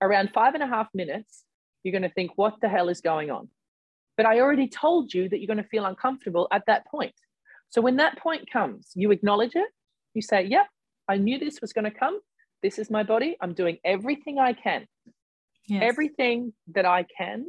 [0.00, 1.44] around five and a half minutes,
[1.84, 3.48] you're going to think, what the hell is going on?
[4.16, 7.14] But I already told you that you're going to feel uncomfortable at that point.
[7.68, 9.68] So when that point comes, you acknowledge it.
[10.14, 10.66] You say, yep,
[11.08, 12.18] I knew this was going to come.
[12.62, 13.36] This is my body.
[13.40, 14.86] I'm doing everything I can,
[15.68, 15.82] yes.
[15.84, 17.46] everything that I can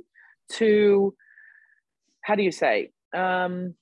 [0.53, 1.15] to,
[2.21, 3.75] how do you say, um,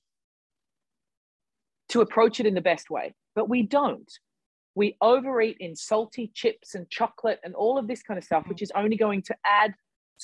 [1.88, 3.14] to approach it in the best way.
[3.34, 4.10] But we don't.
[4.76, 8.62] We overeat in salty chips and chocolate and all of this kind of stuff, which
[8.62, 9.74] is only going to add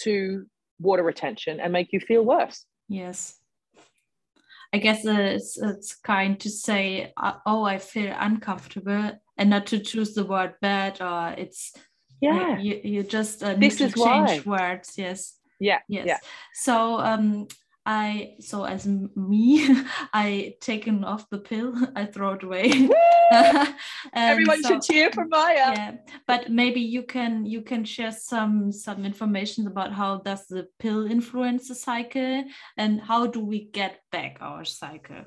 [0.02, 0.46] to
[0.78, 2.64] water retention and make you feel worse.
[2.88, 3.36] Yes.
[4.72, 9.80] I guess it's, it's kind to say, uh, oh, I feel uncomfortable and not to
[9.80, 11.72] choose the word bad or it's,
[12.20, 14.72] yeah, you, you just uh, need this to is change why.
[14.74, 14.94] words.
[14.96, 15.36] Yes.
[15.58, 15.78] Yeah.
[15.88, 16.06] Yes.
[16.06, 16.18] Yeah.
[16.54, 17.48] So, um,
[17.90, 19.66] I so as me,
[20.12, 21.74] I taken off the pill.
[21.96, 22.88] I throw it away.
[24.14, 25.72] Everyone so, should cheer for Maya.
[25.74, 25.96] Yeah,
[26.28, 31.04] but maybe you can you can share some some information about how does the pill
[31.04, 32.44] influence the cycle
[32.76, 35.24] and how do we get back our cycle.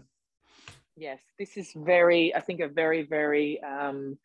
[0.95, 4.17] Yes, this is very I think a very very um,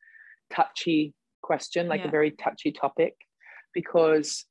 [0.49, 2.09] touchy question, like yeah.
[2.09, 3.15] a very touchy topic,
[3.75, 4.45] because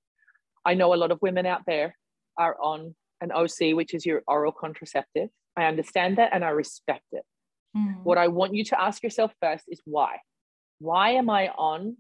[0.66, 1.96] I know a lot of women out there
[2.38, 5.30] are on an OC, which is your oral contraceptive.
[5.56, 7.24] I understand that and I respect it.
[7.76, 8.04] Mm.
[8.04, 10.18] What I want you to ask yourself first is why?
[10.80, 11.98] Why am I on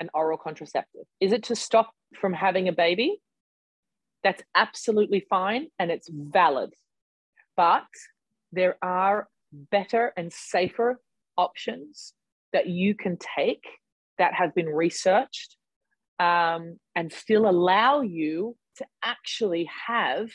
[0.00, 1.02] an oral contraceptive?
[1.20, 3.20] Is it to stop from having a baby?
[4.24, 6.74] That's absolutely fine and it's valid.
[7.56, 7.86] But
[8.52, 11.00] there are better and safer
[11.36, 12.14] options
[12.52, 13.64] that you can take
[14.18, 15.56] that have been researched
[16.18, 20.30] um, and still allow you to actually have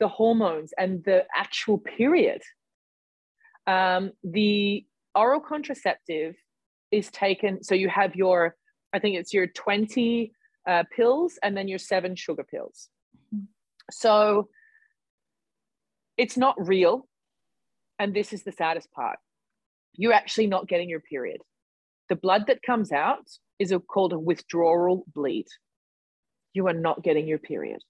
[0.00, 2.42] the hormones and the actual period.
[3.66, 6.34] Um, the oral contraceptive
[6.90, 8.56] is taken, so you have your,
[8.92, 10.32] I think it's your 20
[10.68, 12.88] uh, pills and then your seven sugar pills.
[13.34, 13.44] Mm-hmm.
[13.90, 14.48] So
[16.16, 17.06] it's not real.
[17.98, 19.18] And this is the saddest part.
[19.94, 21.40] You're actually not getting your period.
[22.08, 23.26] The blood that comes out
[23.58, 25.46] is a, called a withdrawal bleed
[26.54, 27.82] you are not getting your period.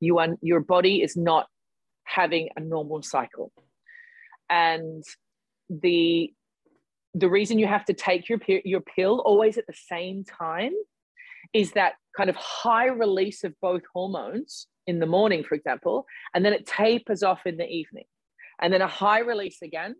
[0.00, 1.46] You are, your body is not
[2.04, 3.52] having a normal cycle.
[4.48, 5.04] And
[5.68, 6.32] the
[7.14, 10.72] the reason you have to take your your pill always at the same time
[11.52, 16.44] is that kind of high release of both hormones in the morning, for example, and
[16.44, 18.04] then it tapers off in the evening,
[18.60, 19.94] and then a high release again,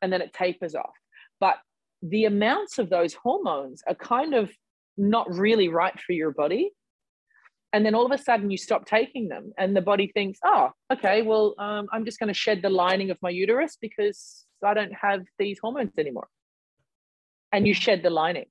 [0.00, 0.94] and then it tapers off.
[1.40, 1.56] But
[2.02, 4.50] the amounts of those hormones are kind of
[4.96, 6.72] not really right for your body
[7.72, 10.70] and then all of a sudden you stop taking them and the body thinks oh
[10.92, 14.74] okay well um, i'm just going to shed the lining of my uterus because i
[14.74, 16.28] don't have these hormones anymore.
[17.54, 18.46] And you shed the lining.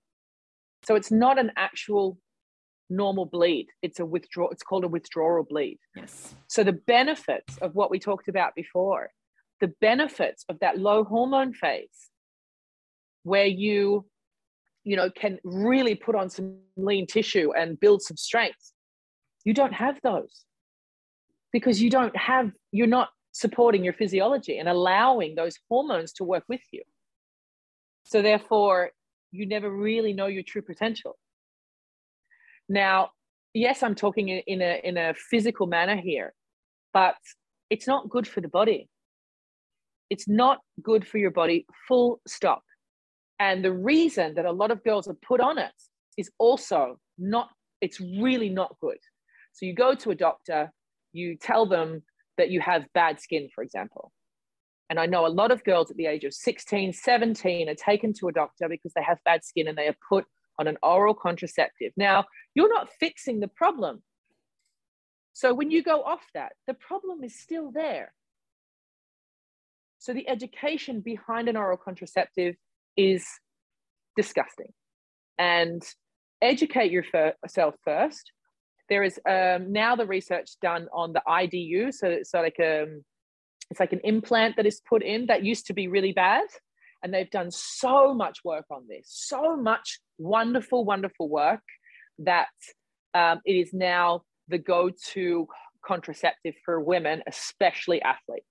[0.83, 2.19] So it's not an actual
[2.89, 3.67] normal bleed.
[3.81, 5.79] It's a withdraw it's called a withdrawal bleed.
[5.95, 6.35] Yes.
[6.47, 9.09] So the benefits of what we talked about before
[9.59, 12.09] the benefits of that low hormone phase
[13.23, 14.05] where you
[14.83, 18.73] you know can really put on some lean tissue and build some strength
[19.43, 20.45] you don't have those
[21.51, 26.43] because you don't have, you're not supporting your physiology and allowing those hormones to work
[26.47, 26.83] with you.
[28.03, 28.91] So, therefore,
[29.31, 31.17] you never really know your true potential.
[32.67, 33.11] Now,
[33.53, 36.33] yes, I'm talking in a, in a physical manner here,
[36.93, 37.15] but
[37.69, 38.89] it's not good for the body.
[40.09, 42.63] It's not good for your body, full stop.
[43.39, 45.71] And the reason that a lot of girls are put on it
[46.17, 47.49] is also not,
[47.79, 48.97] it's really not good.
[49.53, 50.71] So you go to a doctor,
[51.13, 52.03] you tell them
[52.37, 54.11] that you have bad skin, for example.
[54.89, 58.13] And I know a lot of girls at the age of 16, 17 are taken
[58.19, 60.25] to a doctor because they have bad skin and they are put
[60.59, 61.93] on an oral contraceptive.
[61.95, 64.03] Now, you're not fixing the problem.
[65.33, 68.13] So when you go off that, the problem is still there.
[69.99, 72.55] So the education behind an oral contraceptive
[72.97, 73.25] is
[74.17, 74.73] disgusting.
[75.37, 75.81] And
[76.41, 78.31] educate yourself first
[78.91, 81.93] there is um, now the research done on the IDU.
[81.93, 83.05] So it's like a, um,
[83.69, 86.43] it's like an implant that is put in that used to be really bad.
[87.01, 91.63] And they've done so much work on this, so much wonderful, wonderful work
[92.19, 92.49] that
[93.13, 95.47] um, it is now the go-to
[95.85, 98.45] contraceptive for women, especially athletes.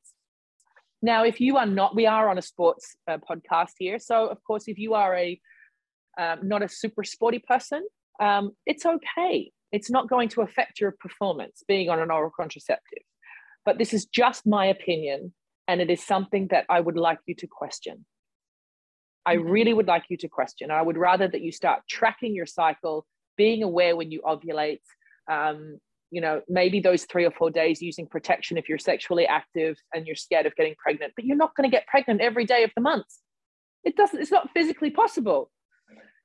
[1.03, 3.98] Now, if you are not, we are on a sports uh, podcast here.
[3.98, 5.38] So, of course, if you are a
[6.18, 7.87] um, not a super sporty person,
[8.20, 13.02] um, it's okay it's not going to affect your performance being on an oral contraceptive.
[13.64, 15.33] But this is just my opinion,
[15.68, 18.04] and it is something that I would like you to question.
[19.26, 19.48] I mm-hmm.
[19.48, 20.70] really would like you to question.
[20.70, 23.06] I would rather that you start tracking your cycle,
[23.37, 24.80] being aware when you ovulate.
[25.30, 25.78] Um,
[26.11, 30.06] you know, maybe those three or four days using protection if you're sexually active and
[30.06, 32.72] you're scared of getting pregnant, but you're not going to get pregnant every day of
[32.74, 33.06] the month.
[33.85, 35.52] It doesn't, it's not physically possible.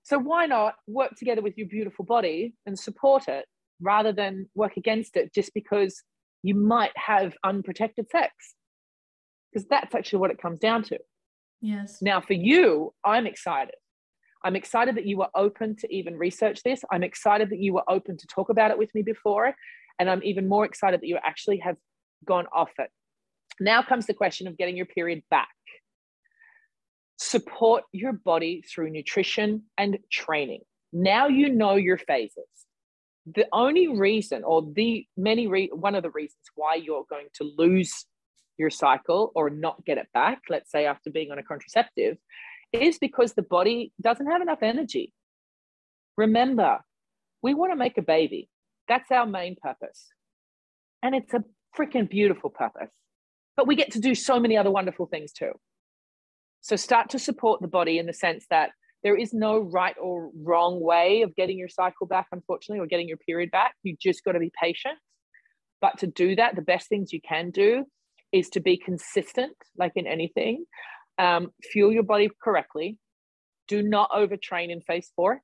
[0.05, 3.45] So why not work together with your beautiful body and support it
[3.81, 6.03] rather than work against it just because
[6.43, 8.31] you might have unprotected sex?
[9.51, 10.99] Because that's actually what it comes down to.
[11.59, 12.03] Yes.
[12.03, 13.73] Now, for you, I'm excited.
[14.43, 16.83] I'm excited that you were open to even research this.
[16.91, 19.55] I'm excited that you were open to talk about it with me before.
[19.97, 21.77] And I'm even more excited that you actually have
[22.27, 22.91] gone off it.
[23.59, 25.49] Now comes the question of getting your period back
[27.17, 30.61] support your body through nutrition and training.
[30.91, 32.43] Now you know your phases.
[33.25, 37.51] The only reason, or the many, re- one of the reasons why you're going to
[37.57, 38.05] lose
[38.57, 42.17] your cycle or not get it back, let's say after being on a contraceptive,
[42.71, 45.13] is because the body doesn't have enough energy.
[46.17, 46.79] Remember,
[47.41, 48.49] we want to make a baby.
[48.87, 50.07] That's our main purpose.
[51.01, 51.43] And it's a
[51.77, 52.91] freaking beautiful purpose.
[53.57, 55.51] But we get to do so many other wonderful things too.
[56.65, 58.71] So start to support the body in the sense that
[59.03, 63.07] there is no right or wrong way of getting your cycle back, unfortunately, or getting
[63.07, 63.75] your period back.
[63.83, 64.95] You just got to be patient.
[65.79, 67.85] But to do that, the best things you can do
[68.31, 70.65] is to be consistent, like in anything.
[71.19, 72.97] Um, fuel your body correctly.
[73.67, 75.41] Do not overtrain in phase four.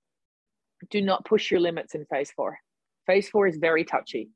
[0.89, 2.57] Do not push your limits in phase four.
[3.05, 4.31] Phase four is very touchy.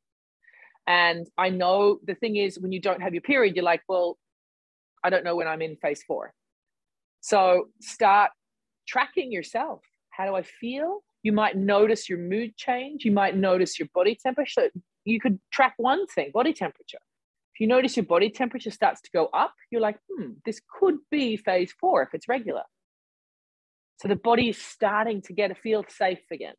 [0.86, 4.20] And I know the thing is, when you don't have your period, you're like, well,
[5.04, 6.32] I don't know when I'm in phase four.
[7.26, 8.30] So start
[8.88, 9.82] tracking yourself.
[10.12, 11.04] How do I feel?
[11.24, 13.04] You might notice your mood change.
[13.04, 14.70] You might notice your body temperature.
[15.06, 17.00] You could track one thing body temperature.
[17.56, 20.98] If you notice your body temperature starts to go up, you're like, hmm, this could
[21.10, 22.62] be phase four if it's regular.
[24.00, 26.54] So the body is starting to get a feel safe again.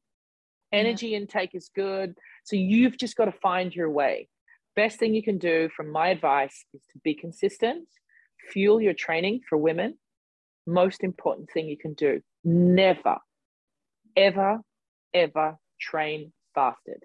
[0.72, 1.18] Energy yeah.
[1.18, 2.16] intake is good.
[2.42, 4.28] So you've just got to find your way.
[4.74, 7.86] Best thing you can do, from my advice, is to be consistent,
[8.50, 9.98] fuel your training for women,
[10.66, 12.20] most important thing you can do.
[12.44, 13.18] Never,
[14.16, 14.60] ever,
[15.14, 17.02] ever train fasted.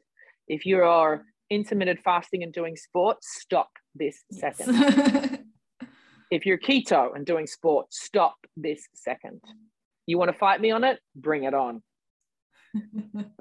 [0.47, 4.74] If you are intermittent fasting and doing sport, stop this second.
[4.74, 5.38] Yes.
[6.32, 9.41] if you're keto and doing sport, stop this second.
[10.08, 11.00] You want to fight me on it?
[11.15, 11.84] Bring it on.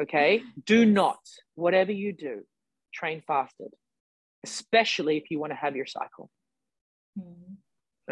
[0.03, 0.43] okay?
[0.67, 1.21] Do not,
[1.55, 2.43] whatever you do,
[2.93, 3.69] train fasted,
[4.45, 6.31] especially if you want to have your cycle.
[7.19, 7.50] Mm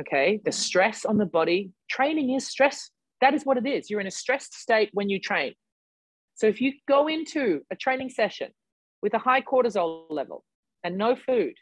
[0.00, 0.40] okay?
[0.44, 1.70] The stress on the body.
[1.90, 2.90] Training is stress.
[3.20, 3.90] That is what it is.
[3.90, 5.54] You're in a stressed state when you train.
[6.34, 8.50] So if you go into a training session
[9.02, 10.44] with a high cortisol level
[10.84, 11.54] and no food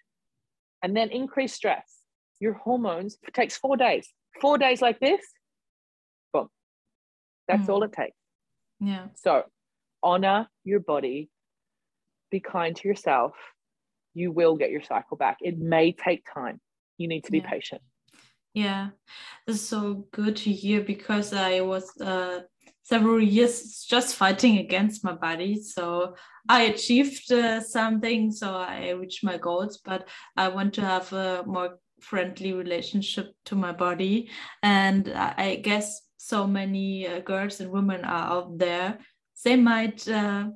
[0.83, 2.03] and then increase stress
[2.41, 4.09] your hormones takes four days.
[4.41, 5.21] Four days like this
[6.33, 6.49] boom.
[7.49, 7.69] That's mm.
[7.71, 8.17] all it takes.
[8.81, 9.07] Yeah.
[9.15, 9.45] So
[10.03, 11.31] honor your body.
[12.31, 13.33] Be kind to yourself.
[14.15, 15.39] You will get your cycle back.
[15.41, 16.61] It may take time.
[16.99, 17.51] You need to be yeah.
[17.51, 17.83] patient
[18.57, 18.89] yeah,
[19.47, 22.41] it's so good to hear because I was uh,
[22.85, 25.61] several years just fighting against my body.
[25.61, 26.15] So
[26.49, 31.45] I achieved uh, something, so I reached my goals, but I want to have a
[31.45, 34.31] more friendly relationship to my body.
[34.63, 38.97] And I guess so many uh, girls and women are out there,
[39.45, 40.47] they might uh,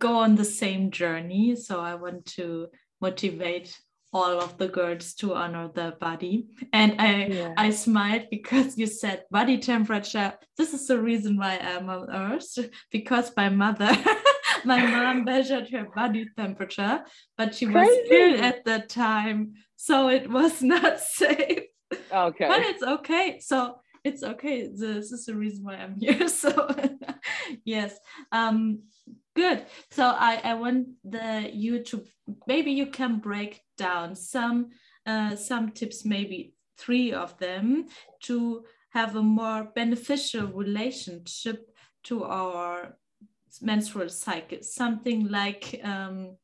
[0.00, 1.54] go on the same journey.
[1.54, 2.66] So I want to
[3.00, 3.78] motivate
[4.14, 6.46] all of the girls to honor their body.
[6.72, 7.54] And I yeah.
[7.56, 10.32] I smiled because you said body temperature.
[10.56, 12.58] This is the reason why I'm on earth,
[12.92, 13.90] because my mother,
[14.64, 17.04] my mom measured her body temperature,
[17.36, 17.90] but she Crazy.
[17.90, 19.54] was ill at that time.
[19.76, 21.64] So it was not safe.
[22.12, 22.48] Okay.
[22.48, 23.40] But it's okay.
[23.40, 24.68] So it's okay.
[24.68, 26.28] This is the reason why I'm here.
[26.28, 26.68] So
[27.64, 27.98] yes.
[28.30, 28.84] Um
[29.34, 29.66] good.
[29.90, 32.04] So I, I want the you to
[32.46, 34.70] maybe you can break down some
[35.06, 37.86] uh, some tips, maybe three of them,
[38.22, 41.70] to have a more beneficial relationship
[42.04, 42.96] to our
[43.60, 44.58] menstrual cycle.
[44.62, 46.36] Something like um,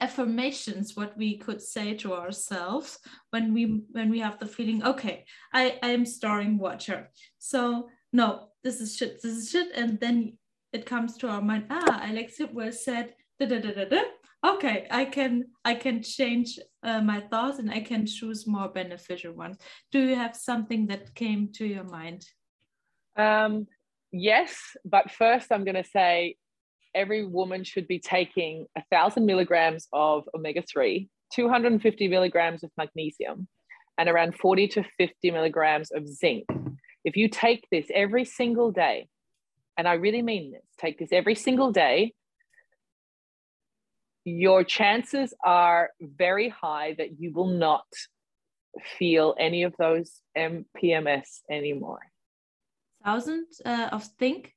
[0.00, 2.98] affirmations, what we could say to ourselves
[3.30, 7.10] when we when we have the feeling, okay, I I am storing water.
[7.38, 10.38] So no, this is shit, this is shit, and then
[10.72, 11.66] it comes to our mind.
[11.70, 14.02] Ah, Alex Hipwell said da da da da da
[14.42, 19.34] okay i can i can change uh, my thoughts and i can choose more beneficial
[19.34, 19.58] ones
[19.92, 22.24] do you have something that came to your mind
[23.16, 23.66] um,
[24.12, 24.56] yes
[24.86, 26.36] but first i'm going to say
[26.94, 33.48] every woman should be taking a thousand milligrams of omega-3 250 milligrams of magnesium,
[33.98, 36.44] and around 40 to 50 milligrams of zinc.
[37.04, 39.08] If you take this every single day,
[39.76, 42.12] and I really mean this, take this every single day,
[44.24, 47.86] your chances are very high that you will not
[48.98, 52.00] feel any of those MPMS anymore.
[53.04, 54.52] Thousand uh, of zinc?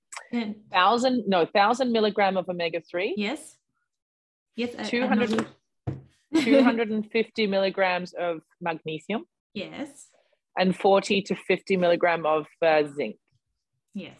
[0.71, 3.15] Thousand, no, thousand milligram of omega 3.
[3.17, 3.55] Yes.
[4.55, 4.89] Yes.
[4.89, 5.47] 200,
[6.35, 9.23] 250 milligrams of magnesium.
[9.53, 10.07] Yes.
[10.57, 13.15] And 40 to 50 milligram of uh, zinc.
[13.93, 14.19] Yes.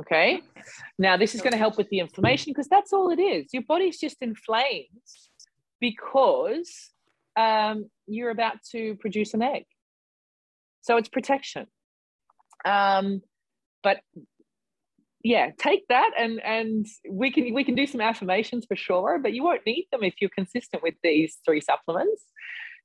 [0.00, 0.42] Okay.
[0.98, 3.46] Now, this is going to help with the inflammation because that's all it is.
[3.52, 4.86] Your body's just inflamed
[5.80, 6.92] because
[7.36, 9.64] um, you're about to produce an egg.
[10.82, 11.66] So it's protection.
[12.64, 13.22] Um,
[13.82, 13.98] but
[15.24, 19.32] yeah, take that and and we can we can do some affirmations for sure, but
[19.32, 22.24] you won't need them if you're consistent with these three supplements.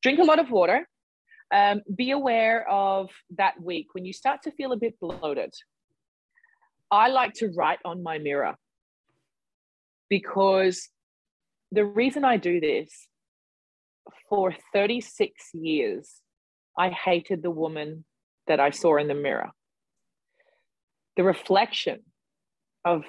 [0.01, 0.87] Drink a lot of water.
[1.53, 5.53] Um, be aware of that week when you start to feel a bit bloated.
[6.91, 8.55] I like to write on my mirror
[10.09, 10.89] because
[11.71, 13.07] the reason I do this
[14.29, 16.21] for 36 years,
[16.77, 18.05] I hated the woman
[18.47, 19.51] that I saw in the mirror.
[21.17, 22.01] The reflection
[22.85, 23.03] of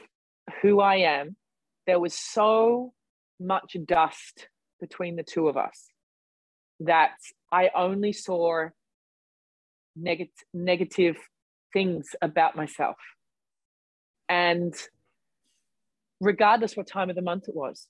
[0.62, 1.36] who I am,
[1.86, 2.92] there was so
[3.40, 4.48] much dust
[4.80, 5.88] between the two of us
[6.80, 7.16] that
[7.52, 8.68] I only saw
[9.96, 11.16] negative negative
[11.72, 12.96] things about myself.
[14.28, 14.74] And
[16.20, 17.86] regardless what time of the month it was,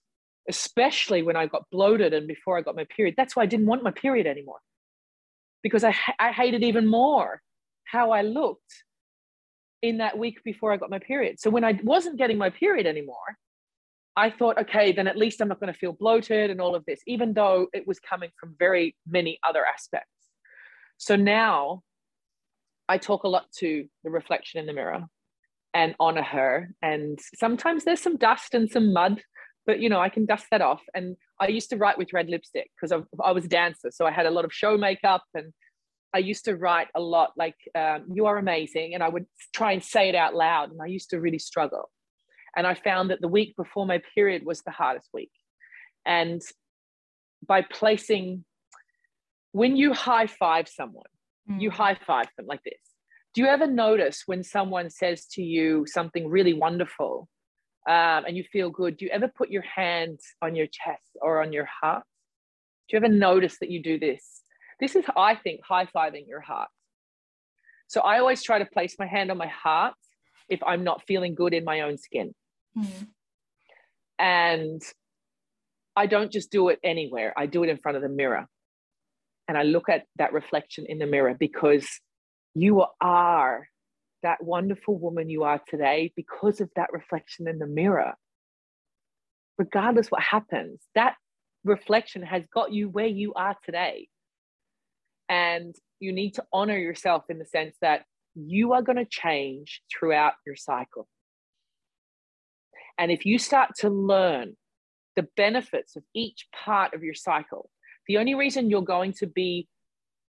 [0.48, 3.66] especially when I got bloated and before I got my period, that's why I didn't
[3.66, 4.58] want my period anymore.
[5.62, 7.40] Because I, I hated even more
[7.84, 8.84] how I looked
[9.80, 11.40] in that week before I got my period.
[11.40, 13.36] So when I wasn't getting my period anymore,
[14.16, 16.84] I thought, okay, then at least I'm not going to feel bloated and all of
[16.86, 20.08] this, even though it was coming from very many other aspects.
[20.98, 21.82] So now
[22.88, 25.04] I talk a lot to the reflection in the mirror
[25.74, 26.70] and honor her.
[26.80, 29.20] And sometimes there's some dust and some mud,
[29.66, 30.82] but you know, I can dust that off.
[30.94, 33.90] And I used to write with red lipstick because I was a dancer.
[33.90, 35.52] So I had a lot of show makeup and
[36.14, 38.94] I used to write a lot like, um, you are amazing.
[38.94, 40.70] And I would try and say it out loud.
[40.70, 41.90] And I used to really struggle.
[42.56, 45.32] And I found that the week before my period was the hardest week.
[46.06, 46.40] And
[47.44, 48.44] by placing,
[49.50, 51.04] when you high five someone,
[51.50, 51.60] mm.
[51.60, 52.93] you high five them like this.
[53.34, 57.28] Do you ever notice when someone says to you something really wonderful
[57.88, 58.96] um, and you feel good?
[58.96, 62.04] Do you ever put your hand on your chest or on your heart?
[62.88, 64.42] Do you ever notice that you do this?
[64.78, 66.68] This is, I think, high fiving your heart.
[67.88, 69.94] So I always try to place my hand on my heart
[70.48, 72.34] if I'm not feeling good in my own skin.
[72.78, 73.08] Mm.
[74.18, 74.82] And
[75.96, 78.46] I don't just do it anywhere, I do it in front of the mirror.
[79.48, 81.86] And I look at that reflection in the mirror because
[82.54, 83.68] you are
[84.22, 88.14] that wonderful woman you are today because of that reflection in the mirror.
[89.58, 91.14] Regardless what happens, that
[91.64, 94.08] reflection has got you where you are today.
[95.28, 99.82] And you need to honor yourself in the sense that you are going to change
[99.90, 101.06] throughout your cycle.
[102.98, 104.56] And if you start to learn
[105.16, 107.70] the benefits of each part of your cycle,
[108.06, 109.68] the only reason you're going to be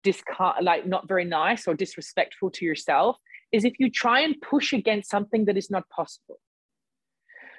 [0.04, 3.18] discard like not very nice or disrespectful to yourself
[3.52, 6.40] is if you try and push against something that is not possible.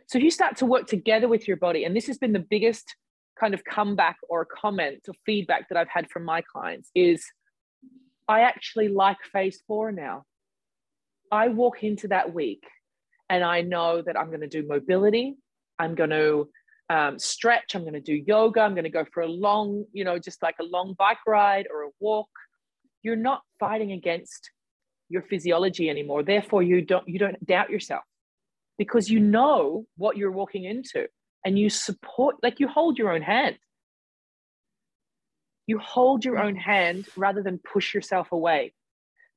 [0.09, 2.47] So if you start to work together with your body, and this has been the
[2.51, 2.97] biggest
[3.39, 7.25] kind of comeback or comment or feedback that I've had from my clients is
[8.29, 10.25] I actually like phase four now.
[11.31, 12.65] I walk into that week
[13.29, 15.37] and I know that I'm going to do mobility.
[15.79, 16.49] I'm going to
[16.91, 17.75] um, stretch.
[17.75, 18.61] I'm going to do yoga.
[18.61, 21.67] I'm going to go for a long, you know, just like a long bike ride
[21.73, 22.29] or a walk.
[23.03, 24.51] You're not fighting against
[25.09, 26.23] your physiology anymore.
[26.23, 28.03] Therefore, you don't you don't doubt yourself
[28.79, 31.07] because you know what you're walking into
[31.45, 33.57] and you support like you hold your own hand
[35.67, 38.73] you hold your own hand rather than push yourself away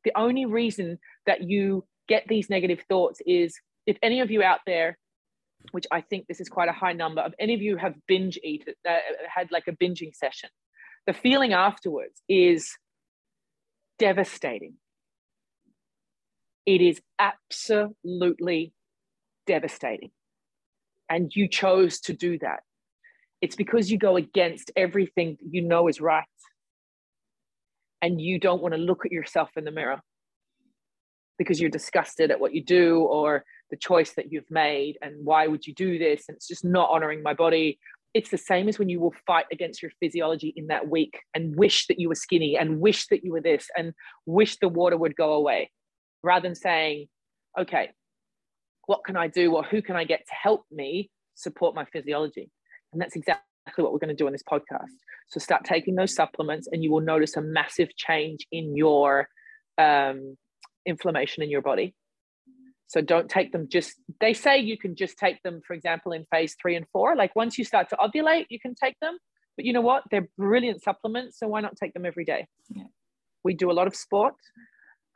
[0.04, 4.60] the only reason that you get these negative thoughts is if any of you out
[4.66, 4.98] there
[5.72, 8.40] which i think this is quite a high number of any of you have binge
[8.44, 8.98] eaten uh,
[9.34, 10.50] had like a binging session
[11.06, 12.78] the feeling afterwards is
[14.00, 14.74] devastating
[16.66, 18.74] it is absolutely
[19.46, 20.12] devastating
[21.10, 22.62] and you chose to do that.
[23.42, 26.26] It's because you go against everything you know is right.
[28.02, 30.00] And you don't want to look at yourself in the mirror
[31.38, 34.98] because you're disgusted at what you do or the choice that you've made.
[35.02, 36.26] And why would you do this?
[36.28, 37.80] And it's just not honoring my body.
[38.14, 41.56] it's the same as when you will fight against your physiology in that week and
[41.56, 43.94] wish that you were skinny and wish that you were this and
[44.26, 45.70] wish the water would go away
[46.24, 47.08] rather than saying,
[47.60, 47.92] okay,
[48.88, 52.50] what can I do or who can I get to help me support my physiology?
[52.92, 53.44] And that's exactly
[53.84, 54.96] what we're going to do in this podcast.
[55.28, 59.28] So start taking those supplements and you will notice a massive change in your
[59.78, 60.38] um,
[60.88, 61.94] inflammation in your body.
[62.88, 66.26] So don't take them just, they say you can just take them, for example, in
[66.32, 67.16] phase three and four.
[67.16, 69.18] Like once you start to ovulate, you can take them.
[69.58, 70.04] But you know what?
[70.10, 71.38] They're brilliant supplements.
[71.40, 72.48] So why not take them every day?
[72.70, 72.84] Yeah.
[73.44, 74.36] We do a lot of sport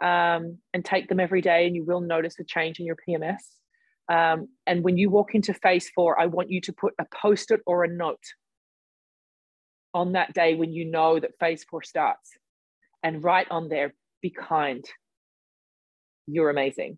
[0.01, 3.37] um, and take them every day, and you will notice a change in your PMS.
[4.11, 7.51] Um, and when you walk into phase four, I want you to put a post
[7.51, 8.23] it or a note
[9.93, 12.31] on that day when you know that phase four starts
[13.03, 14.83] and write on there, be kind.
[16.27, 16.97] You're amazing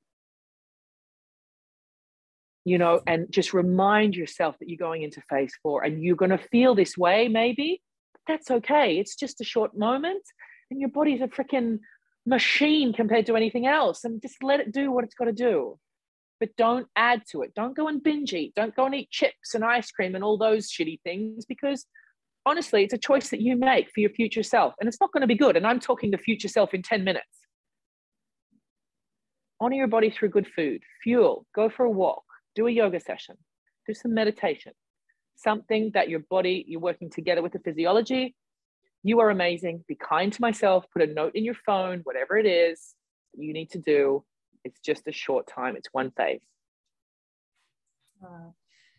[2.66, 6.32] you know, and just remind yourself that you're going into phase four and you're going
[6.32, 7.82] to feel this way, maybe.
[8.28, 8.98] That's okay.
[9.00, 10.24] It's just a short moment,
[10.72, 11.80] and your body's a freaking
[12.26, 14.06] machine compared to anything else.
[14.06, 15.78] And just let it do what it's got to do.
[16.40, 17.54] But don't add to it.
[17.54, 18.54] Don't go and binge eat.
[18.56, 21.86] Don't go and eat chips and ice cream and all those shitty things because
[22.46, 24.74] honestly, it's a choice that you make for your future self.
[24.80, 25.58] And it's not going to be good.
[25.58, 27.43] And I'm talking to future self in 10 minutes.
[29.64, 33.38] Honor your body through good food, fuel, go for a walk, do a yoga session,
[33.88, 34.74] do some meditation,
[35.38, 38.36] something that your body, you're working together with the physiology.
[39.04, 39.86] You are amazing.
[39.88, 40.84] Be kind to myself.
[40.92, 42.94] Put a note in your phone, whatever it is
[43.38, 44.26] you need to do.
[44.66, 46.42] It's just a short time, it's one phase.
[48.20, 48.56] Wow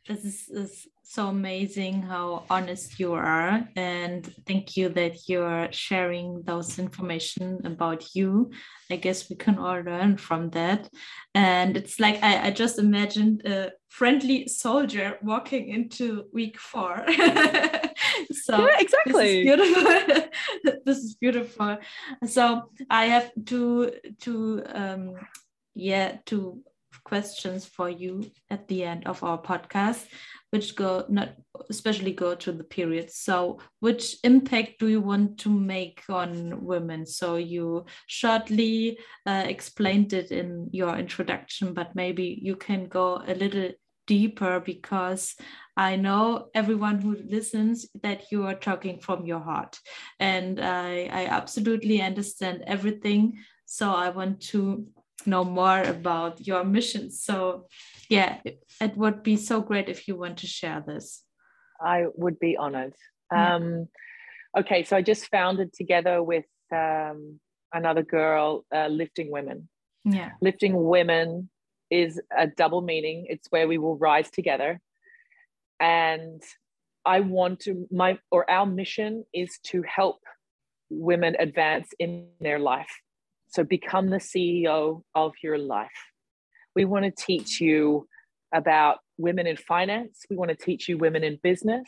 [0.07, 6.79] this is, so amazing how honest you are and thank you that you're sharing those
[6.79, 8.51] information about you.
[8.91, 10.89] I guess we can all learn from that.
[11.35, 17.05] And it's like i, I just imagined a friendly soldier walking into week four.
[18.33, 20.31] So yeah, exactly this is beautiful.
[20.85, 21.79] This is beautiful.
[22.27, 25.15] So i have to to um
[25.75, 26.63] yeah to
[27.05, 30.07] questions for you at the end of our podcast,
[30.51, 31.35] which go not
[31.71, 33.11] especially go to the period.
[33.11, 37.07] So, which impact do you want to make on women?
[37.07, 43.35] So, you shortly uh, explained it in your introduction, but maybe you can go a
[43.35, 43.71] little
[44.07, 45.35] deeper because
[45.77, 49.79] I know everyone who listens that you are talking from your heart.
[50.21, 53.39] And I, I absolutely understand everything.
[53.67, 54.87] So I want to
[55.27, 57.11] know more about your mission.
[57.11, 57.67] So,
[58.09, 61.23] yeah, it would be so great if you want to share this.
[61.81, 62.95] I would be honored.
[63.33, 63.57] Yeah.
[63.57, 63.89] Um,
[64.57, 67.41] okay, so I just founded together with um,
[67.73, 69.69] another girl, uh, Lifting Women.
[70.05, 70.31] Yeah.
[70.41, 71.51] Lifting Women
[71.91, 74.81] is a double meaning, it's where we will rise together.
[75.81, 76.43] And
[77.05, 80.21] I want to, my, or our mission is to help
[80.91, 83.01] women advance in their life
[83.55, 85.89] so become the CEO of your life.
[86.75, 88.09] We want to teach you
[88.53, 90.23] about women in finance.
[90.29, 91.87] We want to teach you women in business.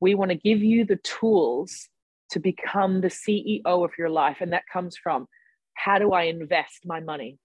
[0.00, 1.88] We want to give you the tools
[2.32, 4.38] to become the CEO of your life.
[4.40, 5.28] And that comes from
[5.74, 7.38] how do I invest my money?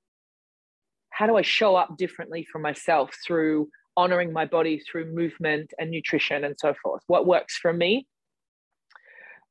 [1.12, 5.92] How do I show up differently for myself through honoring my body through movement and
[5.92, 7.04] nutrition and so forth?
[7.06, 8.08] What works for me?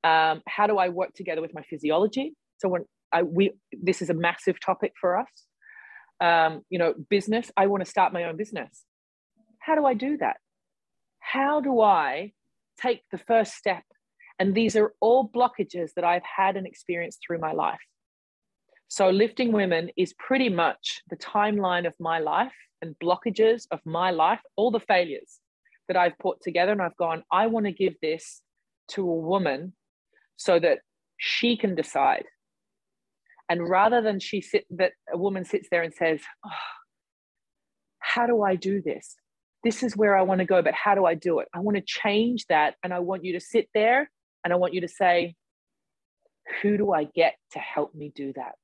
[0.03, 2.35] Um, how do I work together with my physiology?
[2.59, 5.29] So when I, we this is a massive topic for us.
[6.21, 7.51] Um, you know, business.
[7.57, 8.85] I want to start my own business.
[9.59, 10.37] How do I do that?
[11.21, 12.33] How do I
[12.81, 13.85] take the first step?
[14.39, 17.81] And these are all blockages that I've had and experienced through my life.
[18.89, 22.53] So, lifting women is pretty much the timeline of my life
[22.83, 25.39] and blockages of my life, all the failures
[25.89, 26.73] that I've put together.
[26.73, 28.43] And I've gone, I want to give this
[28.93, 29.75] to a woman
[30.37, 30.79] so that
[31.19, 32.25] she can decide
[33.51, 36.51] and rather than she sit that a woman sits there and says, oh,
[37.98, 39.16] how do I do this?
[39.64, 41.48] This is where I want to go, but how do I do it?
[41.53, 42.76] I want to change that.
[42.84, 44.09] And I want you to sit there
[44.44, 45.34] and I want you to say,
[46.62, 48.55] who do I get to help me do that?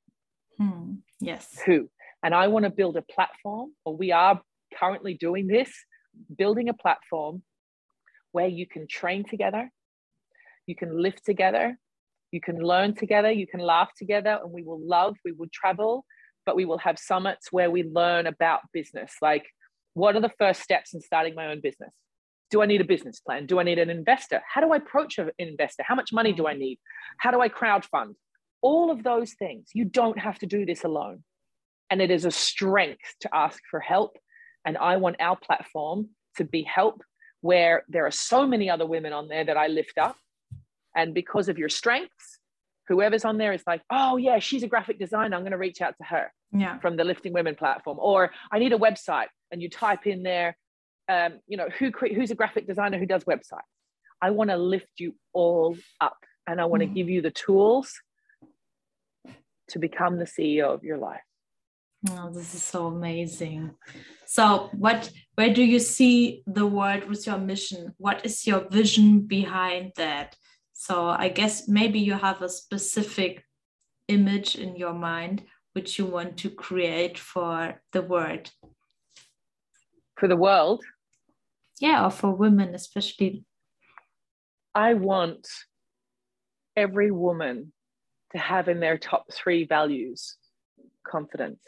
[0.57, 0.95] Hmm.
[1.21, 1.61] Yes.
[1.67, 1.91] Who?
[2.23, 4.41] And I want to build a platform, or we are
[4.79, 5.71] currently doing this,
[6.39, 7.43] building a platform
[8.31, 9.71] where you can train together,
[10.67, 11.77] you can lift together,
[12.33, 16.05] you can learn together, you can laugh together, and we will love, we will travel,
[16.45, 19.13] but we will have summits where we learn about business.
[19.23, 19.47] Like,
[19.95, 21.95] what are the first steps in starting my own business?
[22.51, 23.47] Do I need a business plan?
[23.47, 24.41] Do I need an investor?
[24.53, 25.83] How do I approach an investor?
[25.87, 26.79] How much money do I need?
[27.19, 28.15] How do I crowd fund?
[28.63, 29.71] All of those things.
[29.75, 31.25] You don't have to do this alone.
[31.91, 34.17] And it is a strength to ask for help.
[34.65, 37.03] And I want our platform to be help
[37.41, 40.17] where there are so many other women on there that I lift up.
[40.97, 42.39] And because of your strengths,
[42.89, 45.37] whoever's on there is like, oh, yeah, she's a graphic designer.
[45.37, 46.79] I'm going to reach out to her yeah.
[46.79, 47.99] from the Lifting Women platform.
[48.01, 49.27] Or I need a website.
[49.53, 50.57] And you type in there,
[51.09, 53.61] um, you know, who who's a graphic designer who does websites.
[54.21, 56.17] I want to lift you all up
[56.47, 56.95] and I want to mm.
[56.95, 57.93] give you the tools
[59.69, 61.21] to become the CEO of your life.
[62.11, 63.73] Oh, this is so amazing.
[64.27, 67.95] So, what, where do you see the world with your mission?
[67.99, 70.37] What is your vision behind that?
[70.79, 73.43] So, I guess maybe you have a specific
[74.09, 78.51] image in your mind which you want to create for the world.
[80.19, 80.85] For the world?
[81.81, 83.45] Yeah, or for women, especially.
[84.75, 85.49] I want
[86.77, 87.73] every woman
[88.33, 90.37] to have in their top three values
[91.07, 91.63] confidence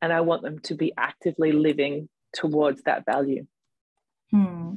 [0.00, 3.46] and I want them to be actively living towards that value.
[4.30, 4.74] Hmm.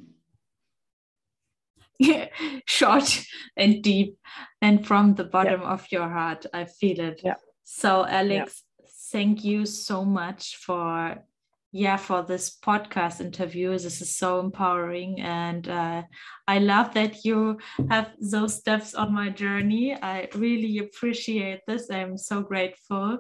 [2.00, 2.28] Yeah,
[2.66, 3.26] short
[3.56, 4.18] and deep,
[4.62, 5.74] and from the bottom yeah.
[5.74, 7.22] of your heart, I feel it.
[7.24, 7.36] Yeah.
[7.64, 8.86] So, Alex, yeah.
[9.12, 11.24] thank you so much for
[11.72, 16.02] yeah for this podcast interview this is so empowering and uh,
[16.48, 17.58] i love that you
[17.90, 23.20] have those steps on my journey i really appreciate this i'm so grateful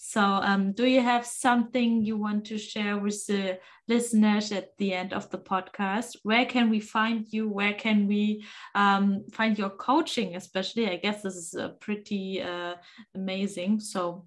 [0.00, 4.94] so um, do you have something you want to share with the listeners at the
[4.94, 8.44] end of the podcast where can we find you where can we
[8.76, 12.74] um, find your coaching especially i guess this is uh, pretty uh,
[13.14, 14.24] amazing so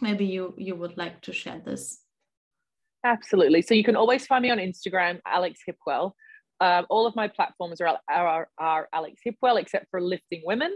[0.00, 2.04] maybe you you would like to share this
[3.04, 3.62] Absolutely.
[3.62, 6.12] So you can always find me on Instagram, Alex Hipwell.
[6.60, 10.74] Um, all of my platforms are, are, are Alex Hipwell, except for Lifting Women.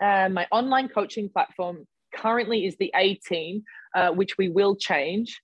[0.00, 5.40] Um, my online coaching platform currently is the A Team, uh, which we will change.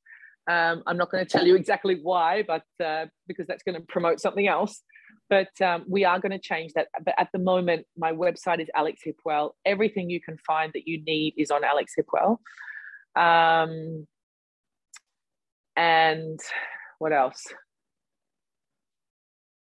[0.49, 3.87] Um, I'm not going to tell you exactly why, but uh, because that's going to
[3.87, 4.83] promote something else.
[5.29, 6.87] But um, we are going to change that.
[7.05, 9.53] But at the moment, my website is Alex Hipwell.
[9.65, 12.39] Everything you can find that you need is on Alex Hipwell.
[13.21, 14.07] Um,
[15.75, 16.39] and
[16.99, 17.43] what else?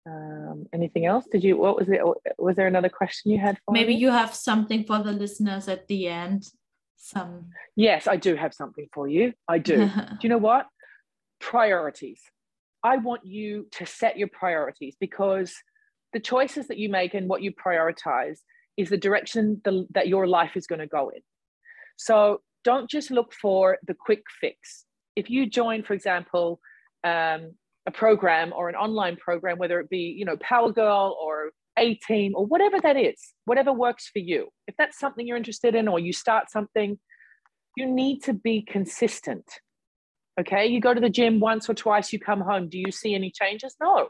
[0.06, 1.26] Um, anything else?
[1.32, 1.58] Did you?
[1.58, 2.02] What was it?
[2.38, 3.58] Was there another question you had?
[3.70, 4.00] Maybe me?
[4.00, 6.44] you have something for the listeners at the end.
[7.04, 7.50] Some.
[7.76, 9.34] Yes, I do have something for you.
[9.48, 9.86] I do.
[9.88, 10.68] do you know what?
[11.40, 12.22] Priorities.
[12.84, 15.54] I want you to set your priorities because
[16.14, 18.40] the choices that you make and what you prioritize
[18.78, 21.22] is the direction the, that your life is going to go in.
[21.98, 24.86] So don't just look for the quick fix
[25.16, 26.60] if you join, for example,
[27.04, 27.54] um,
[27.86, 31.96] a program or an online program, whether it be, you know, Power Girl or A
[31.96, 35.88] Team or whatever that is, whatever works for you, if that's something you're interested in
[35.88, 37.00] or you start something,
[37.76, 39.46] you need to be consistent.
[40.40, 40.68] Okay.
[40.68, 42.70] You go to the gym once or twice, you come home.
[42.70, 43.76] Do you see any changes?
[43.82, 44.10] No.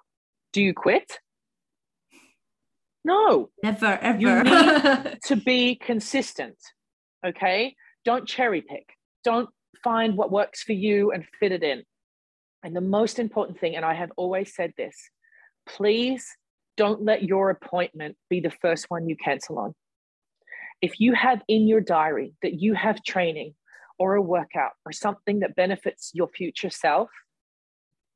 [0.51, 1.19] Do you quit?
[3.05, 3.49] No.
[3.61, 4.19] Never, ever.
[4.19, 6.57] You need to be consistent.
[7.25, 7.75] Okay.
[8.05, 8.85] Don't cherry pick.
[9.23, 9.49] Don't
[9.83, 11.83] find what works for you and fit it in.
[12.63, 14.95] And the most important thing, and I have always said this
[15.67, 16.25] please
[16.77, 19.73] don't let your appointment be the first one you cancel on.
[20.81, 23.53] If you have in your diary that you have training
[23.97, 27.09] or a workout or something that benefits your future self,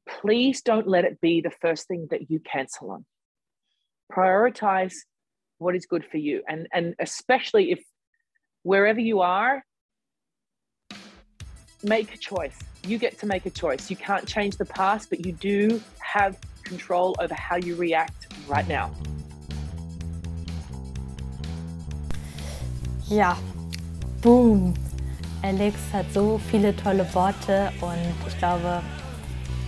[0.08, 3.06] please don't let it be the first thing that you cancel on.
[4.12, 4.96] Prioritize
[5.60, 6.44] what is good for you.
[6.48, 7.84] And, and especially if
[8.64, 9.64] wherever you are,
[11.84, 12.58] make a choice.
[12.86, 13.90] You get to make a choice.
[13.90, 18.68] You can't change the past, but you do have control over how you react right
[18.68, 18.90] now.
[23.10, 23.38] Ja,
[24.22, 24.74] boom.
[25.42, 28.82] Alex hat so viele tolle Worte und ich glaube,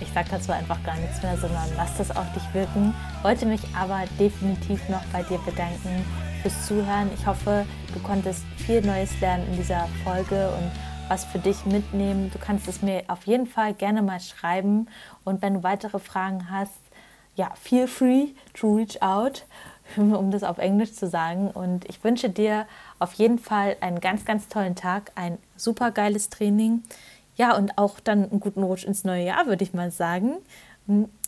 [0.02, 2.94] ich sage dazu einfach gar nichts mehr, sondern lass das auf dich wirken.
[3.22, 6.04] Wollte mich aber definitiv noch bei dir bedanken
[6.42, 7.10] fürs Zuhören.
[7.14, 10.72] Ich hoffe, du konntest viel Neues lernen in dieser Folge und
[11.10, 12.30] was für dich mitnehmen.
[12.32, 14.88] Du kannst es mir auf jeden Fall gerne mal schreiben.
[15.24, 16.80] Und wenn du weitere Fragen hast,
[17.40, 19.46] ja, feel free to reach out,
[19.96, 21.50] um das auf Englisch zu sagen.
[21.50, 22.68] Und ich wünsche dir
[23.00, 26.84] auf jeden Fall einen ganz, ganz tollen Tag, ein super geiles Training.
[27.38, 30.34] Ja, und auch dann einen guten Rutsch ins neue Jahr, würde ich mal sagen.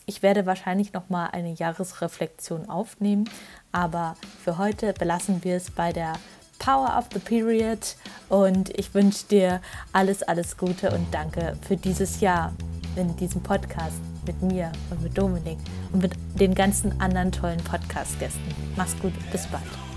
[0.06, 3.30] Ich werde wahrscheinlich noch mal eine Jahresreflexion aufnehmen,
[3.72, 6.14] aber für heute belassen wir es bei der
[6.60, 7.96] Power of the Period
[8.28, 9.62] und ich wünsche dir
[9.94, 12.54] alles, alles Gute und danke für dieses Jahr
[12.98, 15.58] in diesem Podcast mit mir und mit Dominik
[15.92, 18.42] und mit den ganzen anderen tollen Podcast-Gästen.
[18.76, 19.91] Mach's gut, bis bald.